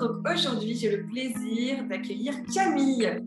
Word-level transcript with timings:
Donc 0.00 0.18
aujourd'hui, 0.32 0.76
j'ai 0.76 0.96
le 0.96 1.04
plaisir 1.04 1.82
d'accueillir 1.82 2.32
Camille. 2.54 3.20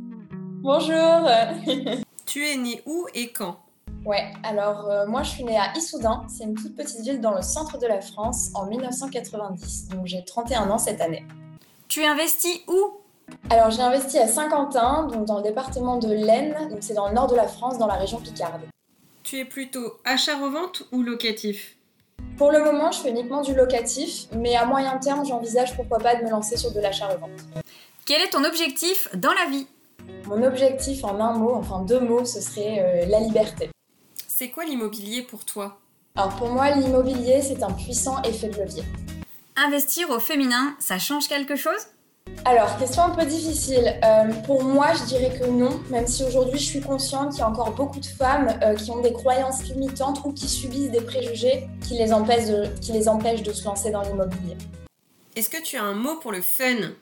Bonjour. 0.61 1.27
tu 2.25 2.47
es 2.47 2.55
née 2.55 2.81
où 2.85 3.07
et 3.13 3.33
quand? 3.33 3.59
Ouais, 4.05 4.31
alors 4.41 4.89
euh, 4.89 5.05
moi 5.05 5.21
je 5.23 5.31
suis 5.31 5.43
née 5.43 5.57
à 5.57 5.75
Issoudun, 5.75 6.23
c'est 6.29 6.45
une 6.45 6.55
toute 6.55 6.77
petite 6.77 7.01
ville 7.01 7.19
dans 7.19 7.35
le 7.35 7.41
centre 7.41 7.77
de 7.77 7.85
la 7.87 7.99
France 7.99 8.51
en 8.53 8.67
1990, 8.67 9.89
donc 9.89 10.07
j'ai 10.07 10.23
31 10.23 10.69
ans 10.69 10.77
cette 10.77 11.01
année. 11.01 11.25
Tu 11.89 12.05
investis 12.05 12.61
où? 12.69 13.01
Alors 13.49 13.69
j'ai 13.69 13.81
investi 13.81 14.17
à 14.19 14.27
Saint-Quentin, 14.29 15.07
donc 15.11 15.25
dans 15.25 15.39
le 15.39 15.43
département 15.43 15.97
de 15.97 16.13
l'Aisne, 16.13 16.69
donc 16.69 16.79
c'est 16.79 16.93
dans 16.93 17.09
le 17.09 17.13
nord 17.13 17.27
de 17.27 17.35
la 17.35 17.49
France, 17.49 17.79
dans 17.79 17.87
la 17.87 17.95
région 17.95 18.21
Picarde. 18.21 18.61
Tu 19.23 19.39
es 19.39 19.45
plutôt 19.45 19.97
achat-revente 20.05 20.83
ou 20.93 21.03
locatif? 21.03 21.75
Pour 22.37 22.51
le 22.51 22.63
moment, 22.63 22.91
je 22.91 22.99
fais 22.99 23.09
uniquement 23.09 23.41
du 23.41 23.53
locatif, 23.53 24.27
mais 24.35 24.55
à 24.55 24.65
moyen 24.65 24.97
terme, 24.97 25.25
j'envisage 25.25 25.75
pourquoi 25.75 25.99
pas 25.99 26.15
de 26.15 26.23
me 26.23 26.29
lancer 26.29 26.57
sur 26.57 26.71
de 26.71 26.79
l'achat-revente. 26.79 27.29
Quel 28.05 28.21
est 28.21 28.29
ton 28.29 28.43
objectif 28.43 29.07
dans 29.15 29.33
la 29.33 29.49
vie? 29.49 29.67
Mon 30.25 30.41
objectif 30.43 31.03
en 31.03 31.19
un 31.19 31.33
mot, 31.33 31.53
enfin 31.53 31.81
deux 31.81 31.99
mots, 31.99 32.25
ce 32.25 32.41
serait 32.41 32.79
euh, 32.79 33.05
la 33.07 33.19
liberté. 33.19 33.69
C'est 34.27 34.49
quoi 34.49 34.65
l'immobilier 34.65 35.21
pour 35.21 35.45
toi? 35.45 35.77
Alors 36.15 36.35
pour 36.35 36.49
moi, 36.49 36.71
l'immobilier, 36.71 37.41
c'est 37.41 37.61
un 37.63 37.71
puissant 37.71 38.21
effet 38.23 38.49
de 38.49 38.59
levier. 38.59 38.83
Investir 39.55 40.09
au 40.09 40.19
féminin, 40.19 40.75
ça 40.79 40.97
change 40.97 41.27
quelque 41.27 41.55
chose? 41.55 41.87
Alors, 42.43 42.75
question 42.79 43.03
un 43.03 43.11
peu 43.11 43.23
difficile. 43.23 43.99
Euh, 44.03 44.33
pour 44.47 44.63
moi, 44.63 44.87
je 44.93 45.03
dirais 45.03 45.37
que 45.37 45.45
non, 45.45 45.79
même 45.91 46.07
si 46.07 46.23
aujourd'hui 46.23 46.57
je 46.57 46.65
suis 46.65 46.81
consciente 46.81 47.31
qu'il 47.31 47.39
y 47.39 47.43
a 47.43 47.47
encore 47.47 47.71
beaucoup 47.71 47.99
de 47.99 48.05
femmes 48.05 48.47
euh, 48.63 48.73
qui 48.73 48.89
ont 48.89 48.99
des 48.99 49.13
croyances 49.13 49.63
limitantes 49.65 50.21
ou 50.25 50.33
qui 50.33 50.47
subissent 50.47 50.89
des 50.89 51.01
préjugés 51.01 51.67
qui 51.87 51.93
les 51.93 52.11
empêchent 52.11 52.47
de, 52.47 52.65
qui 52.79 52.93
les 52.93 53.07
empêchent 53.07 53.43
de 53.43 53.53
se 53.53 53.63
lancer 53.63 53.91
dans 53.91 54.01
l'immobilier. 54.01 54.57
Est-ce 55.35 55.49
que 55.49 55.61
tu 55.61 55.77
as 55.77 55.83
un 55.83 55.93
mot 55.93 56.15
pour 56.15 56.31
le 56.31 56.41
fun? 56.41 56.93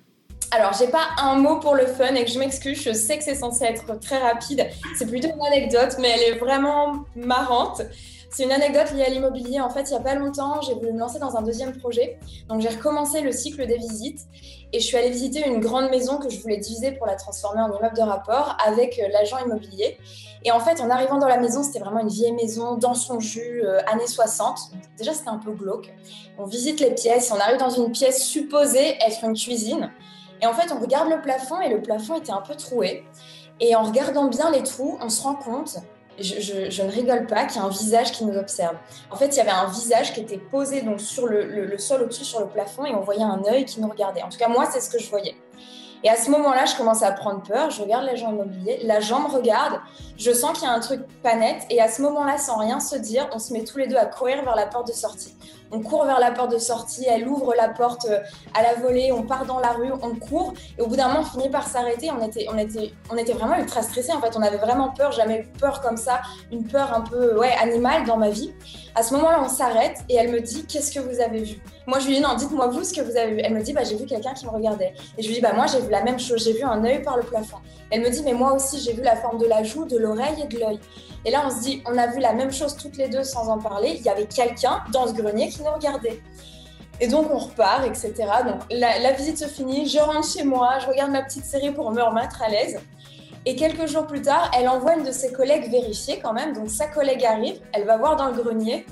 Alors, 0.51 0.73
j'ai 0.77 0.87
pas 0.87 1.07
un 1.17 1.35
mot 1.35 1.59
pour 1.59 1.75
le 1.75 1.85
fun 1.85 2.15
et 2.15 2.25
que 2.25 2.31
je 2.31 2.39
m'excuse, 2.39 2.81
je 2.81 2.91
sais 2.91 3.17
que 3.17 3.23
c'est 3.23 3.35
censé 3.35 3.63
être 3.63 3.97
très 3.99 4.17
rapide. 4.17 4.67
C'est 4.97 5.05
plutôt 5.05 5.29
une 5.29 5.45
anecdote, 5.45 5.95
mais 5.99 6.09
elle 6.09 6.33
est 6.33 6.37
vraiment 6.37 7.05
marrante. 7.15 7.81
C'est 8.31 8.43
une 8.43 8.51
anecdote 8.51 8.91
liée 8.91 9.05
à 9.05 9.09
l'immobilier. 9.09 9.59
En 9.59 9.69
fait, 9.69 9.89
il 9.89 9.91
n'y 9.91 9.97
a 9.97 10.01
pas 10.01 10.13
longtemps, 10.13 10.61
j'ai 10.61 10.75
voulu 10.75 10.93
me 10.93 10.99
lancer 10.99 11.17
dans 11.17 11.35
un 11.35 11.41
deuxième 11.41 11.75
projet. 11.75 12.19
Donc, 12.47 12.61
j'ai 12.61 12.69
recommencé 12.69 13.21
le 13.21 13.31
cycle 13.31 13.65
des 13.65 13.77
visites 13.77 14.27
et 14.71 14.79
je 14.79 14.85
suis 14.85 14.97
allée 14.97 15.09
visiter 15.09 15.47
une 15.47 15.59
grande 15.59 15.89
maison 15.89 16.17
que 16.17 16.29
je 16.29 16.39
voulais 16.39 16.57
diviser 16.57 16.91
pour 16.91 17.07
la 17.07 17.15
transformer 17.15 17.61
en 17.61 17.75
immeuble 17.75 17.95
de 17.95 18.03
rapport 18.03 18.55
avec 18.63 18.99
euh, 18.99 19.07
l'agent 19.11 19.39
immobilier. 19.43 19.97
Et 20.43 20.51
en 20.51 20.59
fait, 20.59 20.79
en 20.79 20.91
arrivant 20.91 21.17
dans 21.17 21.27
la 21.27 21.37
maison, 21.37 21.63
c'était 21.63 21.79
vraiment 21.79 22.01
une 22.01 22.09
vieille 22.09 22.33
maison 22.33 22.75
dans 22.75 22.93
son 22.93 23.19
jus, 23.19 23.63
euh, 23.63 23.79
années 23.87 24.07
60. 24.07 24.59
déjà, 24.97 25.13
c'était 25.13 25.29
un 25.29 25.39
peu 25.39 25.51
glauque. 25.51 25.91
On 26.37 26.45
visite 26.45 26.79
les 26.79 26.91
pièces, 26.91 27.31
on 27.35 27.39
arrive 27.39 27.57
dans 27.57 27.71
une 27.71 27.91
pièce 27.91 28.23
supposée 28.23 28.95
être 29.05 29.23
une 29.23 29.33
cuisine. 29.33 29.91
Et 30.41 30.45
en 30.45 30.53
fait, 30.53 30.71
on 30.71 30.79
regarde 30.79 31.09
le 31.09 31.19
plafond 31.21 31.59
et 31.61 31.69
le 31.69 31.81
plafond 31.81 32.15
était 32.15 32.31
un 32.31 32.41
peu 32.41 32.55
troué. 32.55 33.03
Et 33.59 33.75
en 33.75 33.83
regardant 33.83 34.27
bien 34.27 34.51
les 34.51 34.63
trous, 34.63 34.97
on 35.01 35.09
se 35.09 35.23
rend 35.23 35.35
compte 35.35 35.79
je, 36.21 36.83
ne 36.83 36.91
rigole 36.91 37.25
pas, 37.27 37.45
qu'il 37.45 37.61
y 37.61 37.63
a 37.63 37.65
un 37.65 37.69
visage 37.69 38.11
qui 38.11 38.25
nous 38.25 38.37
observe. 38.37 38.75
En 39.11 39.15
fait, 39.15 39.27
il 39.27 39.37
y 39.37 39.39
avait 39.39 39.49
un 39.51 39.67
visage 39.67 40.13
qui 40.13 40.21
était 40.21 40.37
posé 40.37 40.81
donc 40.81 40.99
sur 40.99 41.27
le, 41.27 41.77
sol 41.77 42.03
au-dessus, 42.03 42.25
sur 42.25 42.39
le 42.39 42.47
plafond, 42.47 42.85
et 42.85 42.93
on 42.93 43.01
voyait 43.01 43.23
un 43.23 43.41
œil 43.49 43.65
qui 43.65 43.81
nous 43.81 43.89
regardait. 43.89 44.21
En 44.21 44.29
tout 44.29 44.37
cas, 44.37 44.47
moi, 44.47 44.67
c'est 44.71 44.81
ce 44.81 44.89
que 44.89 44.99
je 44.99 45.09
voyais. 45.09 45.35
Et 46.03 46.09
à 46.09 46.15
ce 46.15 46.31
moment-là, 46.31 46.65
je 46.65 46.77
commence 46.77 47.03
à 47.03 47.11
prendre 47.11 47.41
peur, 47.43 47.71
je 47.71 47.81
regarde 47.81 48.05
l'agent 48.05 48.31
immobilier, 48.31 48.79
l'agent 48.83 49.27
me 49.27 49.33
regarde, 49.33 49.81
je 50.17 50.31
sens 50.31 50.57
qu'il 50.57 50.67
y 50.67 50.71
a 50.71 50.73
un 50.73 50.79
truc 50.79 51.01
pas 51.21 51.35
net, 51.35 51.65
et 51.69 51.81
à 51.81 51.89
ce 51.89 52.01
moment-là, 52.03 52.37
sans 52.37 52.57
rien 52.57 52.79
se 52.79 52.95
dire, 52.95 53.29
on 53.33 53.39
se 53.39 53.51
met 53.51 53.65
tous 53.65 53.79
les 53.79 53.87
deux 53.87 53.97
à 53.97 54.05
courir 54.05 54.41
vers 54.43 54.55
la 54.55 54.65
porte 54.65 54.87
de 54.87 54.93
sortie. 54.93 55.35
On 55.71 55.81
court 55.81 56.05
vers 56.05 56.19
la 56.19 56.31
porte 56.31 56.51
de 56.51 56.57
sortie, 56.57 57.05
elle 57.07 57.27
ouvre 57.27 57.53
la 57.55 57.69
porte 57.69 58.05
euh, 58.09 58.19
à 58.55 58.63
la 58.63 58.73
volée, 58.75 59.11
on 59.11 59.23
part 59.23 59.45
dans 59.45 59.59
la 59.59 59.71
rue, 59.71 59.91
on 60.01 60.15
court, 60.15 60.53
et 60.77 60.81
au 60.81 60.87
bout 60.87 60.95
d'un 60.95 61.07
moment, 61.09 61.19
on 61.21 61.25
finit 61.25 61.49
par 61.49 61.67
s'arrêter. 61.67 62.09
On 62.11 62.57
était, 62.57 63.33
vraiment 63.33 63.55
ultra 63.55 63.81
stressés, 63.83 64.11
en 64.11 64.19
fait, 64.19 64.35
on 64.35 64.41
avait 64.41 64.57
vraiment 64.57 64.89
peur, 64.89 65.11
jamais 65.11 65.41
eu 65.41 65.47
peur 65.59 65.81
comme 65.81 65.97
ça, 65.97 66.21
une 66.51 66.65
peur 66.65 66.93
un 66.93 67.01
peu 67.01 67.37
ouais, 67.37 67.53
animale 67.61 68.05
dans 68.05 68.17
ma 68.17 68.29
vie. 68.29 68.53
À 68.95 69.03
ce 69.03 69.13
moment-là, 69.13 69.41
on 69.43 69.49
s'arrête, 69.49 69.97
et 70.09 70.15
elle 70.15 70.31
me 70.31 70.41
dit, 70.41 70.65
qu'est-ce 70.65 70.91
que 70.91 70.99
vous 70.99 71.21
avez 71.21 71.43
vu? 71.43 71.61
Moi, 71.89 71.97
je 71.99 72.07
lui 72.07 72.15
dis, 72.15 72.21
non, 72.21 72.35
dites-moi 72.35 72.67
vous 72.67 72.83
ce 72.83 72.93
que 72.93 73.01
vous 73.01 73.17
avez 73.17 73.33
vu. 73.33 73.41
Elle 73.43 73.53
me 73.53 73.61
dit, 73.61 73.73
bah, 73.73 73.83
j'ai 73.83 73.95
vu 73.95 74.05
quelqu'un 74.05 74.33
qui 74.33 74.45
me 74.45 74.51
regardait. 74.51 74.93
Et 75.17 75.23
je 75.23 75.27
lui 75.27 75.35
dis, 75.35 75.41
bah, 75.41 75.53
moi, 75.53 75.65
j'ai 75.65 75.81
vu 75.81 75.89
la 75.89 76.03
même 76.03 76.19
chose, 76.19 76.43
j'ai 76.43 76.53
vu 76.53 76.63
un 76.63 76.83
œil 76.85 77.01
par 77.01 77.17
le 77.17 77.23
plafond. 77.23 77.57
Elle 77.89 78.01
me 78.01 78.09
dit, 78.09 78.21
mais 78.23 78.33
moi 78.33 78.53
aussi, 78.53 78.79
j'ai 78.79 78.93
vu 78.93 79.01
la 79.01 79.15
forme 79.15 79.39
de 79.39 79.47
la 79.47 79.63
joue, 79.63 79.85
de 79.85 79.97
l'oreille 79.97 80.43
et 80.43 80.47
de 80.47 80.59
l'œil. 80.59 80.79
Et 81.25 81.31
là, 81.31 81.43
on 81.45 81.49
se 81.49 81.61
dit, 81.61 81.81
on 81.87 81.97
a 81.97 82.07
vu 82.07 82.19
la 82.19 82.33
même 82.33 82.51
chose 82.51 82.75
toutes 82.77 82.97
les 82.97 83.09
deux 83.09 83.23
sans 83.23 83.49
en 83.49 83.57
parler. 83.57 83.95
Il 83.97 84.03
y 84.03 84.09
avait 84.09 84.25
quelqu'un 84.25 84.83
dans 84.91 85.07
ce 85.07 85.13
grenier 85.13 85.49
qui 85.49 85.58
regardait. 85.67 86.21
Et 87.01 87.07
donc, 87.07 87.29
on 87.31 87.37
repart, 87.37 87.85
etc. 87.85 88.13
Donc, 88.45 88.61
la, 88.69 89.11
visite 89.13 89.37
se 89.37 89.45
finit, 89.45 89.87
je 89.87 89.99
rentre 89.99 90.27
chez 90.27 90.43
moi, 90.43 90.79
je 90.79 90.87
regarde 90.87 91.11
ma 91.11 91.23
petite 91.23 91.45
série 91.45 91.71
pour 91.71 91.91
me 91.91 92.01
remettre 92.01 92.41
à 92.41 92.49
l'aise. 92.49 92.79
Et 93.45 93.55
quelques 93.55 93.87
jours 93.87 94.05
plus 94.05 94.21
tard, 94.21 94.51
elle 94.57 94.67
envoie 94.67 94.95
une 94.95 95.05
de 95.05 95.11
ses 95.11 95.31
collègues 95.31 95.71
vérifier 95.71 96.19
quand 96.19 96.33
même. 96.33 96.53
Donc, 96.53 96.69
sa 96.69 96.87
collègue 96.87 97.23
arrive, 97.23 97.61
elle 97.73 97.85
va 97.85 97.97
voir 97.97 98.17
dans 98.17 98.27
le 98.27 98.33
grenier. 98.33 98.85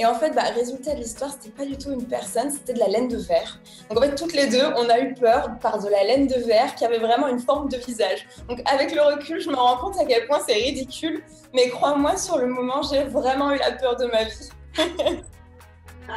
Et 0.00 0.06
en 0.06 0.14
fait, 0.14 0.30
bah, 0.30 0.44
résultat 0.54 0.94
de 0.94 1.00
l'histoire, 1.00 1.30
c'était 1.30 1.50
pas 1.50 1.66
du 1.66 1.76
tout 1.76 1.90
une 1.90 2.06
personne, 2.06 2.50
c'était 2.50 2.72
de 2.72 2.78
la 2.78 2.88
laine 2.88 3.08
de 3.08 3.18
verre. 3.18 3.60
Donc 3.90 3.98
en 3.98 4.00
fait, 4.00 4.14
toutes 4.14 4.32
les 4.32 4.46
deux, 4.46 4.64
on 4.78 4.88
a 4.88 4.98
eu 4.98 5.12
peur 5.12 5.50
par 5.60 5.78
de 5.82 5.90
la 5.90 6.04
laine 6.04 6.26
de 6.26 6.36
verre 6.36 6.74
qui 6.74 6.86
avait 6.86 6.98
vraiment 6.98 7.28
une 7.28 7.40
forme 7.40 7.68
de 7.68 7.76
visage. 7.76 8.26
Donc 8.48 8.62
avec 8.64 8.94
le 8.94 9.02
recul, 9.02 9.40
je 9.40 9.50
me 9.50 9.56
rends 9.56 9.76
compte 9.76 10.00
à 10.00 10.06
quel 10.06 10.26
point 10.26 10.38
c'est 10.46 10.54
ridicule. 10.54 11.22
Mais 11.52 11.68
crois-moi, 11.68 12.16
sur 12.16 12.38
le 12.38 12.46
moment, 12.46 12.80
j'ai 12.82 13.04
vraiment 13.04 13.52
eu 13.52 13.58
la 13.58 13.72
peur 13.72 13.96
de 13.96 14.06
ma 14.06 14.24
vie. 14.24 14.48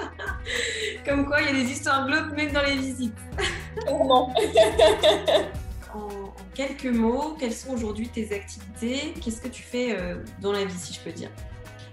Comme 1.06 1.26
quoi, 1.26 1.42
il 1.42 1.48
y 1.48 1.50
a 1.50 1.64
des 1.64 1.72
histoires 1.72 2.08
glauques 2.08 2.36
même 2.36 2.52
dans 2.52 2.64
les 2.64 2.76
visites. 2.76 3.18
en, 3.88 4.32
en, 5.94 6.34
quelques 6.54 6.86
mots, 6.86 7.36
quelles 7.40 7.54
sont 7.54 7.74
aujourd'hui 7.74 8.10
tes 8.10 8.34
activités? 8.34 9.14
Qu'est-ce 9.22 9.42
que 9.42 9.48
tu 9.48 9.64
fais 9.64 9.98
euh, 9.98 10.16
dans 10.42 10.52
la 10.52 10.66
vie, 10.66 10.78
si 10.78 10.94
je 10.94 11.00
peux 11.02 11.12
dire? 11.12 11.30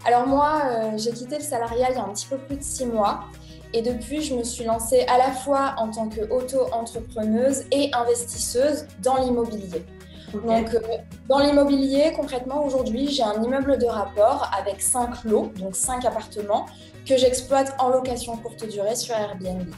Alors 0.07 0.27
moi, 0.27 0.63
euh, 0.65 0.99
j'ai 0.99 1.13
quitté 1.13 1.37
le 1.37 1.43
salariat 1.43 1.91
il 1.91 1.97
y 1.97 1.99
a 1.99 2.05
un 2.05 2.13
petit 2.13 2.27
peu 2.27 2.39
plus 2.39 2.57
de 2.57 2.63
six 2.63 2.87
mois. 2.87 3.25
Et 3.73 3.83
depuis, 3.83 4.23
je 4.23 4.35
me 4.35 4.43
suis 4.43 4.65
lancée 4.65 5.03
à 5.03 5.17
la 5.17 5.31
fois 5.31 5.75
en 5.77 5.91
tant 5.91 6.09
qu'auto-entrepreneuse 6.09 7.65
et 7.71 7.91
investisseuse 7.95 8.87
dans 9.01 9.23
l'immobilier. 9.23 9.85
Donc, 10.33 10.75
euh, 10.75 10.81
dans 11.29 11.39
l'immobilier, 11.39 12.13
concrètement, 12.15 12.65
aujourd'hui, 12.65 13.09
j'ai 13.09 13.23
un 13.23 13.43
immeuble 13.43 13.79
de 13.79 13.87
rapport 13.87 14.51
avec 14.57 14.81
cinq 14.81 15.25
lots, 15.25 15.53
donc 15.57 15.75
cinq 15.75 16.05
appartements, 16.05 16.67
que 17.07 17.17
j'exploite 17.17 17.75
en 17.79 17.89
location 17.89 18.37
courte 18.37 18.69
durée 18.69 18.95
sur 18.95 19.15
Airbnb. 19.15 19.69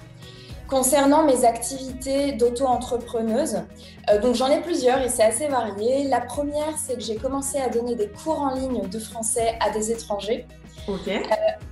Concernant 0.68 1.24
mes 1.24 1.44
activités 1.44 2.32
d'auto-entrepreneuse, 2.32 3.62
euh, 4.10 4.20
donc 4.20 4.34
j'en 4.34 4.48
ai 4.48 4.60
plusieurs 4.60 5.00
et 5.00 5.08
c'est 5.08 5.22
assez 5.22 5.48
varié. 5.48 6.08
La 6.08 6.20
première, 6.20 6.76
c'est 6.78 6.94
que 6.94 7.02
j'ai 7.02 7.16
commencé 7.16 7.58
à 7.58 7.68
donner 7.68 7.94
des 7.94 8.08
cours 8.08 8.40
en 8.40 8.54
ligne 8.54 8.88
de 8.88 8.98
français 8.98 9.58
à 9.60 9.70
des 9.70 9.90
étrangers. 9.90 10.46
Ok. 10.88 11.08
Euh, 11.08 11.20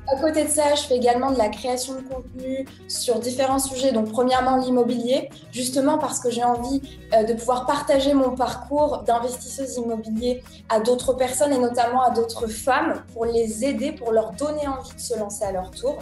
à 0.06 0.16
côté 0.16 0.44
de 0.44 0.48
ça, 0.48 0.74
je 0.74 0.82
fais 0.82 0.96
également 0.96 1.30
de 1.30 1.38
la 1.38 1.48
création 1.48 1.94
de 1.94 2.00
contenu 2.00 2.66
sur 2.88 3.18
différents 3.18 3.58
sujets. 3.58 3.92
Donc, 3.92 4.10
premièrement, 4.10 4.56
l'immobilier, 4.56 5.30
justement 5.52 5.98
parce 5.98 6.20
que 6.20 6.30
j'ai 6.30 6.44
envie 6.44 6.80
euh, 7.14 7.24
de 7.24 7.34
pouvoir 7.34 7.66
partager 7.66 8.14
mon 8.14 8.30
parcours 8.34 8.98
d'investisseuse 9.06 9.76
immobilier 9.76 10.42
à 10.68 10.80
d'autres 10.80 11.12
personnes 11.14 11.52
et 11.52 11.58
notamment 11.58 12.02
à 12.02 12.10
d'autres 12.10 12.46
femmes 12.46 13.04
pour 13.12 13.24
les 13.24 13.64
aider, 13.64 13.92
pour 13.92 14.12
leur 14.12 14.32
donner 14.32 14.66
envie 14.66 14.94
de 14.94 15.00
se 15.00 15.18
lancer 15.18 15.44
à 15.44 15.52
leur 15.52 15.70
tour. 15.70 15.98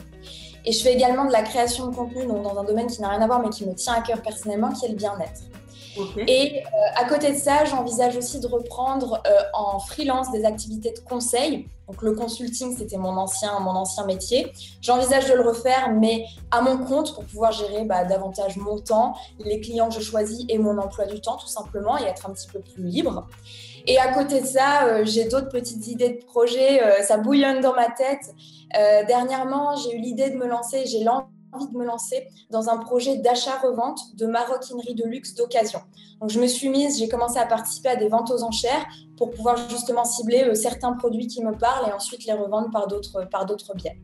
Et 0.64 0.72
je 0.72 0.82
fais 0.82 0.92
également 0.92 1.24
de 1.24 1.32
la 1.32 1.42
création 1.42 1.86
de 1.86 1.96
contenu 1.96 2.26
dans 2.26 2.58
un 2.58 2.64
domaine 2.64 2.88
qui 2.88 3.00
n'a 3.00 3.08
rien 3.08 3.22
à 3.22 3.26
voir 3.26 3.40
mais 3.40 3.48
qui 3.48 3.64
me 3.64 3.74
tient 3.74 3.94
à 3.94 4.00
cœur 4.00 4.20
personnellement, 4.20 4.70
qui 4.70 4.86
est 4.86 4.90
le 4.90 4.96
bien-être. 4.96 5.42
Et 6.26 6.62
euh, 6.62 6.68
à 6.96 7.04
côté 7.08 7.32
de 7.32 7.36
ça, 7.36 7.64
j'envisage 7.64 8.16
aussi 8.16 8.40
de 8.40 8.46
reprendre 8.46 9.22
euh, 9.26 9.30
en 9.54 9.78
freelance 9.78 10.30
des 10.32 10.44
activités 10.44 10.92
de 10.92 11.00
conseil. 11.00 11.68
Donc 11.88 12.02
le 12.02 12.12
consulting, 12.12 12.76
c'était 12.76 12.98
mon 12.98 13.16
ancien, 13.16 13.58
mon 13.60 13.70
ancien 13.70 14.04
métier. 14.04 14.52
J'envisage 14.82 15.28
de 15.28 15.34
le 15.34 15.42
refaire, 15.42 15.90
mais 15.92 16.26
à 16.50 16.60
mon 16.60 16.78
compte 16.78 17.14
pour 17.14 17.24
pouvoir 17.24 17.52
gérer 17.52 17.84
bah, 17.84 18.04
davantage 18.04 18.56
mon 18.56 18.78
temps, 18.78 19.14
les 19.38 19.60
clients 19.60 19.88
que 19.88 19.94
je 19.94 20.00
choisis 20.00 20.44
et 20.48 20.58
mon 20.58 20.76
emploi 20.78 21.06
du 21.06 21.20
temps 21.20 21.36
tout 21.36 21.46
simplement 21.46 21.96
et 21.98 22.04
être 22.04 22.28
un 22.28 22.32
petit 22.32 22.48
peu 22.48 22.60
plus 22.60 22.84
libre. 22.84 23.26
Et 23.86 23.98
à 23.98 24.12
côté 24.12 24.42
de 24.42 24.46
ça, 24.46 24.84
euh, 24.84 25.04
j'ai 25.06 25.28
d'autres 25.28 25.48
petites 25.48 25.86
idées 25.86 26.10
de 26.10 26.24
projets. 26.26 27.02
ça 27.02 27.16
bouillonne 27.16 27.60
dans 27.60 27.74
ma 27.74 27.88
tête. 27.90 28.34
dernièrement, 29.06 29.76
j'ai 29.76 29.96
eu 29.96 30.00
l'idée 30.00 30.28
de 30.28 30.36
me 30.36 30.46
lancer. 30.46 30.84
J'ai 30.86 31.02
lancé 31.02 31.24
envie 31.52 31.72
de 31.72 31.76
me 31.76 31.84
lancer 31.84 32.28
dans 32.50 32.68
un 32.68 32.78
projet 32.78 33.16
d'achat-revente 33.16 34.16
de 34.16 34.26
maroquinerie 34.26 34.94
de 34.94 35.04
luxe 35.04 35.34
d'occasion. 35.34 35.80
Donc 36.20 36.30
je 36.30 36.40
me 36.40 36.46
suis 36.46 36.68
mise, 36.68 36.98
j'ai 36.98 37.08
commencé 37.08 37.38
à 37.38 37.46
participer 37.46 37.90
à 37.90 37.96
des 37.96 38.08
ventes 38.08 38.30
aux 38.30 38.42
enchères 38.42 38.86
pour 39.16 39.30
pouvoir 39.30 39.56
justement 39.68 40.04
cibler 40.04 40.44
euh, 40.44 40.54
certains 40.54 40.92
produits 40.92 41.26
qui 41.26 41.44
me 41.44 41.56
parlent 41.56 41.88
et 41.88 41.92
ensuite 41.92 42.24
les 42.24 42.32
revendre 42.32 42.70
par 42.70 42.86
d'autres 42.86 43.28
par 43.30 43.46
d'autres 43.46 43.74
biais. 43.74 43.98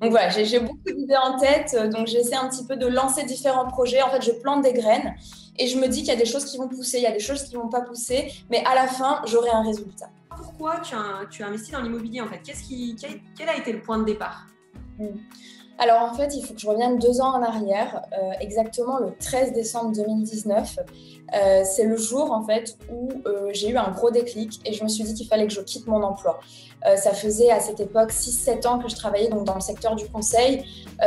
Donc 0.00 0.10
voilà, 0.10 0.30
j'ai 0.30 0.58
beaucoup 0.58 0.90
d'idées 0.92 1.16
en 1.16 1.38
tête, 1.38 1.76
euh, 1.78 1.88
donc 1.88 2.08
j'essaie 2.08 2.34
un 2.34 2.48
petit 2.48 2.66
peu 2.66 2.76
de 2.76 2.86
lancer 2.86 3.24
différents 3.24 3.68
projets. 3.68 4.02
En 4.02 4.10
fait, 4.10 4.20
je 4.20 4.32
plante 4.32 4.62
des 4.62 4.72
graines 4.72 5.14
et 5.58 5.68
je 5.68 5.78
me 5.78 5.86
dis 5.86 6.00
qu'il 6.00 6.08
y 6.08 6.16
a 6.16 6.16
des 6.16 6.24
choses 6.24 6.44
qui 6.44 6.58
vont 6.58 6.68
pousser, 6.68 6.98
il 6.98 7.04
y 7.04 7.06
a 7.06 7.12
des 7.12 7.20
choses 7.20 7.44
qui 7.44 7.54
vont 7.54 7.68
pas 7.68 7.82
pousser, 7.82 8.32
mais 8.50 8.64
à 8.64 8.74
la 8.74 8.88
fin, 8.88 9.22
j'aurai 9.26 9.50
un 9.50 9.62
résultat. 9.62 10.10
Pourquoi 10.36 10.80
tu 10.80 10.96
as, 10.96 11.26
tu 11.30 11.44
as 11.44 11.46
investi 11.46 11.70
dans 11.70 11.82
l'immobilier 11.82 12.20
en 12.20 12.26
fait? 12.26 12.40
Qu'est-ce 12.42 12.64
qui, 12.64 12.96
quel, 13.36 13.48
a 13.48 13.56
été 13.56 13.72
le 13.72 13.80
point 13.80 13.98
de 13.98 14.04
départ? 14.04 14.46
Hmm. 14.98 15.18
Alors 15.78 16.02
en 16.02 16.14
fait, 16.14 16.34
il 16.36 16.44
faut 16.44 16.54
que 16.54 16.60
je 16.60 16.66
revienne 16.66 16.98
deux 16.98 17.20
ans 17.20 17.34
en 17.34 17.42
arrière, 17.42 18.02
euh, 18.12 18.32
exactement 18.40 18.98
le 18.98 19.14
13 19.18 19.52
décembre 19.52 19.92
2019. 19.92 20.78
Euh, 21.34 21.62
c'est 21.64 21.84
le 21.84 21.96
jour 21.96 22.30
en 22.30 22.44
fait 22.44 22.76
où 22.92 23.08
euh, 23.26 23.50
j'ai 23.52 23.70
eu 23.70 23.76
un 23.76 23.90
gros 23.90 24.10
déclic 24.10 24.60
et 24.66 24.74
je 24.74 24.84
me 24.84 24.88
suis 24.88 25.02
dit 25.02 25.14
qu'il 25.14 25.26
fallait 25.26 25.46
que 25.46 25.52
je 25.52 25.62
quitte 25.62 25.86
mon 25.86 26.02
emploi. 26.02 26.40
ça 26.96 27.12
faisait 27.12 27.50
à 27.50 27.60
cette 27.60 27.80
époque 27.80 28.10
6-7 28.10 28.66
ans 28.66 28.78
que 28.80 28.88
je 28.88 28.96
travaillais 28.96 29.28
donc, 29.28 29.44
dans 29.44 29.54
le 29.54 29.60
secteur 29.60 29.94
du 29.94 30.06
conseil, 30.08 30.64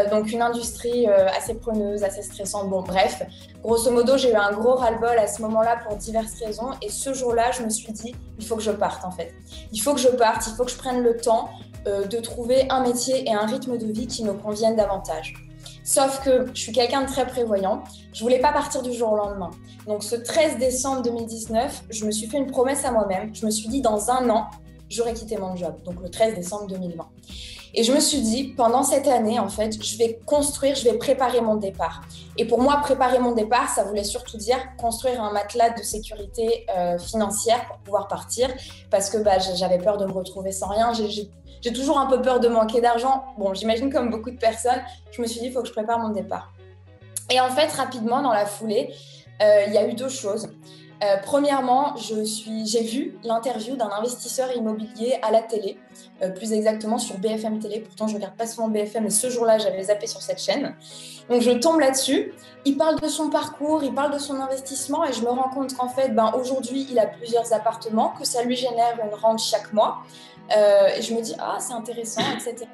donc 0.09 0.31
une 0.31 0.41
industrie 0.41 1.05
assez 1.07 1.53
preneuse, 1.53 2.03
assez 2.03 2.21
stressante. 2.21 2.69
Bon 2.69 2.81
bref, 2.81 3.21
grosso 3.61 3.91
modo 3.91 4.17
j'ai 4.17 4.31
eu 4.31 4.35
un 4.35 4.53
gros 4.53 4.75
ras-le-bol 4.75 5.17
à 5.17 5.27
ce 5.27 5.41
moment-là 5.41 5.77
pour 5.85 5.97
diverses 5.97 6.39
raisons 6.43 6.71
et 6.81 6.89
ce 6.89 7.13
jour-là 7.13 7.51
je 7.51 7.61
me 7.63 7.69
suis 7.69 7.91
dit 7.91 8.15
il 8.39 8.45
faut 8.45 8.55
que 8.55 8.63
je 8.63 8.71
parte 8.71 9.03
en 9.03 9.11
fait. 9.11 9.33
Il 9.73 9.81
faut 9.81 9.93
que 9.93 9.99
je 9.99 10.07
parte, 10.07 10.47
il 10.47 10.53
faut 10.55 10.63
que 10.63 10.71
je 10.71 10.77
prenne 10.77 11.01
le 11.01 11.17
temps 11.17 11.49
de 11.85 12.17
trouver 12.17 12.65
un 12.69 12.81
métier 12.81 13.27
et 13.27 13.33
un 13.33 13.45
rythme 13.45 13.77
de 13.77 13.85
vie 13.85 14.07
qui 14.07 14.23
me 14.23 14.33
conviennent 14.33 14.75
davantage. 14.75 15.33
Sauf 15.83 16.23
que 16.23 16.47
je 16.53 16.59
suis 16.59 16.71
quelqu'un 16.71 17.03
de 17.03 17.07
très 17.07 17.27
prévoyant. 17.27 17.83
Je 18.11 18.23
voulais 18.23 18.39
pas 18.39 18.51
partir 18.51 18.81
du 18.81 18.91
jour 18.91 19.11
au 19.11 19.17
lendemain. 19.17 19.51
Donc 19.85 20.03
ce 20.03 20.15
13 20.15 20.57
décembre 20.57 21.03
2019, 21.03 21.83
je 21.91 22.05
me 22.05 22.11
suis 22.11 22.25
fait 22.27 22.37
une 22.37 22.49
promesse 22.49 22.83
à 22.85 22.91
moi-même. 22.91 23.33
Je 23.35 23.45
me 23.45 23.51
suis 23.51 23.67
dit 23.67 23.81
dans 23.81 24.09
un 24.09 24.27
an, 24.31 24.47
j'aurais 24.89 25.13
quitté 25.13 25.37
mon 25.37 25.55
job. 25.55 25.75
Donc 25.83 26.01
le 26.01 26.09
13 26.09 26.33
décembre 26.33 26.65
2020. 26.67 27.07
Et 27.77 27.83
je 27.83 27.91
me 27.91 27.99
suis 27.99 28.21
dit, 28.21 28.53
pendant 28.55 28.83
cette 28.83 29.05
année, 29.05 29.37
en 29.37 29.49
fait, 29.49 29.83
je 29.83 29.97
vais 29.97 30.17
construire, 30.25 30.75
je 30.75 30.85
vais 30.85 30.97
préparer 30.97 31.41
mon 31.41 31.55
départ. 31.55 32.03
Et 32.37 32.45
pour 32.45 32.61
moi, 32.61 32.77
préparer 32.77 33.19
mon 33.19 33.33
départ, 33.33 33.69
ça 33.69 33.83
voulait 33.83 34.05
surtout 34.05 34.37
dire 34.37 34.57
construire 34.77 35.21
un 35.21 35.33
matelas 35.33 35.71
de 35.71 35.83
sécurité 35.83 36.65
euh, 36.75 36.97
financière 36.97 37.67
pour 37.67 37.77
pouvoir 37.79 38.07
partir, 38.07 38.47
parce 38.89 39.09
que 39.09 39.17
bah, 39.17 39.39
j'avais 39.39 39.77
peur 39.77 39.97
de 39.97 40.05
me 40.05 40.13
retrouver 40.13 40.53
sans 40.53 40.69
rien. 40.69 40.93
Toujours 41.73 41.99
un 41.99 42.07
peu 42.07 42.21
peur 42.21 42.39
de 42.39 42.47
manquer 42.47 42.81
d'argent. 42.81 43.25
Bon, 43.37 43.53
j'imagine 43.53 43.91
comme 43.91 44.09
beaucoup 44.09 44.31
de 44.31 44.37
personnes, 44.37 44.81
je 45.11 45.21
me 45.21 45.27
suis 45.27 45.39
dit, 45.39 45.47
il 45.47 45.51
faut 45.51 45.61
que 45.61 45.67
je 45.67 45.73
prépare 45.73 45.99
mon 45.99 46.09
départ. 46.09 46.53
Et 47.29 47.39
en 47.39 47.49
fait, 47.49 47.71
rapidement, 47.71 48.21
dans 48.21 48.33
la 48.33 48.45
foulée, 48.45 48.93
euh, 49.41 49.63
il 49.67 49.73
y 49.73 49.77
a 49.77 49.87
eu 49.87 49.93
deux 49.93 50.09
choses. 50.09 50.49
Euh, 51.03 51.17
premièrement, 51.23 51.95
j'ai 51.97 52.83
vu 52.83 53.17
l'interview 53.23 53.75
d'un 53.75 53.89
investisseur 53.89 54.55
immobilier 54.55 55.19
à 55.21 55.31
la 55.31 55.41
télé, 55.41 55.77
euh, 56.21 56.29
plus 56.29 56.53
exactement 56.53 56.97
sur 56.97 57.17
BFM 57.17 57.59
Télé. 57.59 57.81
Pourtant, 57.81 58.07
je 58.07 58.13
ne 58.13 58.17
regarde 58.17 58.35
pas 58.35 58.47
souvent 58.47 58.69
BFM, 58.69 59.03
mais 59.03 59.09
ce 59.09 59.29
jour-là, 59.29 59.57
j'avais 59.57 59.83
zappé 59.83 60.07
sur 60.07 60.21
cette 60.21 60.39
chaîne. 60.39 60.75
Donc, 61.29 61.41
je 61.41 61.51
tombe 61.51 61.79
là-dessus. 61.79 62.33
Il 62.63 62.77
parle 62.77 62.99
de 62.99 63.07
son 63.07 63.29
parcours, 63.29 63.83
il 63.83 63.93
parle 63.93 64.13
de 64.13 64.19
son 64.19 64.35
investissement, 64.35 65.03
et 65.03 65.11
je 65.11 65.21
me 65.21 65.29
rends 65.29 65.49
compte 65.49 65.75
qu'en 65.75 65.89
fait, 65.89 66.09
ben, 66.09 66.31
aujourd'hui, 66.39 66.87
il 66.89 66.97
a 66.97 67.07
plusieurs 67.07 67.51
appartements, 67.53 68.13
que 68.17 68.25
ça 68.25 68.43
lui 68.43 68.55
génère 68.55 68.97
une 69.03 69.13
rente 69.13 69.39
chaque 69.39 69.73
mois. 69.73 69.97
Euh, 70.55 70.87
et 70.97 71.01
je 71.01 71.13
me 71.13 71.21
dis, 71.21 71.35
ah, 71.39 71.57
c'est 71.59 71.73
intéressant, 71.73 72.21
etc. 72.33 72.67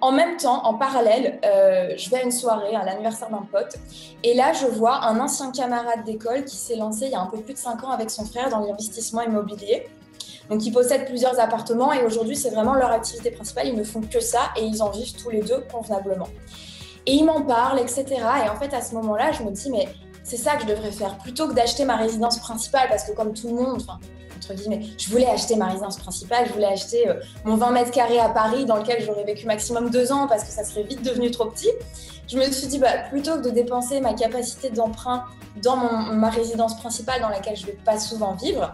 En 0.00 0.12
même 0.12 0.36
temps, 0.36 0.64
en 0.64 0.74
parallèle, 0.74 1.40
euh, 1.44 1.94
je 1.96 2.08
vais 2.10 2.18
à 2.18 2.22
une 2.22 2.30
soirée, 2.30 2.74
à 2.76 2.84
l'anniversaire 2.84 3.30
d'un 3.30 3.46
pote, 3.50 3.76
et 4.22 4.34
là, 4.34 4.52
je 4.52 4.66
vois 4.66 5.04
un 5.04 5.18
ancien 5.18 5.50
camarade 5.50 6.04
d'école 6.04 6.44
qui 6.44 6.56
s'est 6.56 6.76
lancé 6.76 7.06
il 7.06 7.12
y 7.12 7.14
a 7.16 7.20
un 7.20 7.26
peu 7.26 7.38
plus 7.38 7.54
de 7.54 7.58
5 7.58 7.82
ans 7.82 7.90
avec 7.90 8.10
son 8.10 8.24
frère 8.24 8.48
dans 8.48 8.60
l'investissement 8.60 9.22
immobilier. 9.22 9.88
Donc, 10.50 10.64
ils 10.64 10.72
possèdent 10.72 11.06
plusieurs 11.06 11.38
appartements 11.40 11.92
et 11.92 12.04
aujourd'hui, 12.04 12.36
c'est 12.36 12.50
vraiment 12.50 12.74
leur 12.74 12.92
activité 12.92 13.32
principale. 13.32 13.68
Ils 13.68 13.76
ne 13.76 13.84
font 13.84 14.00
que 14.00 14.20
ça 14.20 14.50
et 14.56 14.64
ils 14.64 14.82
en 14.82 14.90
vivent 14.90 15.14
tous 15.20 15.30
les 15.30 15.42
deux 15.42 15.64
convenablement. 15.70 16.28
Et 17.04 17.14
ils 17.14 17.24
m'en 17.24 17.42
parlent, 17.42 17.80
etc. 17.80 18.04
Et 18.44 18.48
en 18.48 18.56
fait, 18.56 18.72
à 18.74 18.80
ce 18.80 18.94
moment-là, 18.94 19.32
je 19.32 19.42
me 19.42 19.50
dis, 19.50 19.70
mais 19.70 19.88
c'est 20.22 20.36
ça 20.36 20.56
que 20.56 20.62
je 20.62 20.66
devrais 20.66 20.92
faire 20.92 21.18
plutôt 21.18 21.48
que 21.48 21.54
d'acheter 21.54 21.84
ma 21.84 21.96
résidence 21.96 22.38
principale 22.38 22.88
parce 22.88 23.04
que 23.04 23.12
comme 23.12 23.32
tout 23.32 23.48
le 23.48 23.54
monde, 23.54 23.82
entre 24.48 24.60
guillemets, 24.60 24.86
je 24.96 25.10
voulais 25.10 25.26
acheter 25.26 25.56
ma 25.56 25.66
résidence 25.66 25.98
principale, 25.98 26.46
je 26.46 26.52
voulais 26.52 26.66
acheter 26.66 27.08
euh, 27.08 27.14
mon 27.44 27.56
20 27.56 27.70
mètres 27.72 27.90
carrés 27.90 28.18
à 28.18 28.28
Paris 28.28 28.64
dans 28.64 28.76
lequel 28.76 29.02
j'aurais 29.04 29.24
vécu 29.24 29.46
maximum 29.46 29.90
deux 29.90 30.12
ans 30.12 30.26
parce 30.26 30.44
que 30.44 30.50
ça 30.50 30.64
serait 30.64 30.84
vite 30.84 31.02
devenu 31.02 31.30
trop 31.30 31.46
petit. 31.46 31.70
Je 32.28 32.38
me 32.38 32.50
suis 32.50 32.66
dit, 32.66 32.78
bah, 32.78 32.92
plutôt 33.10 33.36
que 33.36 33.42
de 33.42 33.50
dépenser 33.50 34.00
ma 34.00 34.14
capacité 34.14 34.70
d'emprunt 34.70 35.24
dans 35.62 35.76
ma 35.76 36.30
résidence 36.30 36.78
principale 36.78 37.20
dans 37.20 37.30
laquelle 37.30 37.56
je 37.56 37.66
vais 37.66 37.78
pas 37.84 37.98
souvent 37.98 38.34
vivre, 38.34 38.72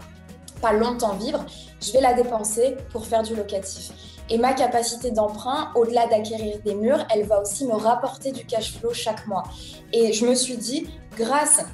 pas 0.60 0.72
longtemps 0.72 1.14
vivre, 1.14 1.44
je 1.80 1.92
vais 1.92 2.00
la 2.00 2.14
dépenser 2.14 2.76
pour 2.90 3.06
faire 3.06 3.22
du 3.22 3.36
locatif. 3.36 3.92
Et 4.30 4.38
ma 4.38 4.54
capacité 4.54 5.10
d'emprunt, 5.10 5.70
au-delà 5.74 6.06
d'acquérir 6.06 6.58
des 6.64 6.74
murs, 6.74 7.06
elle 7.14 7.26
va 7.26 7.42
aussi 7.42 7.66
me 7.66 7.74
rapporter 7.74 8.32
du 8.32 8.44
cash 8.46 8.72
flow 8.78 8.92
chaque 8.92 9.26
mois. 9.26 9.42
Et 9.92 10.12
je 10.12 10.26
me 10.26 10.34
suis 10.34 10.56
dit, 10.56 10.88
grâce 11.16 11.64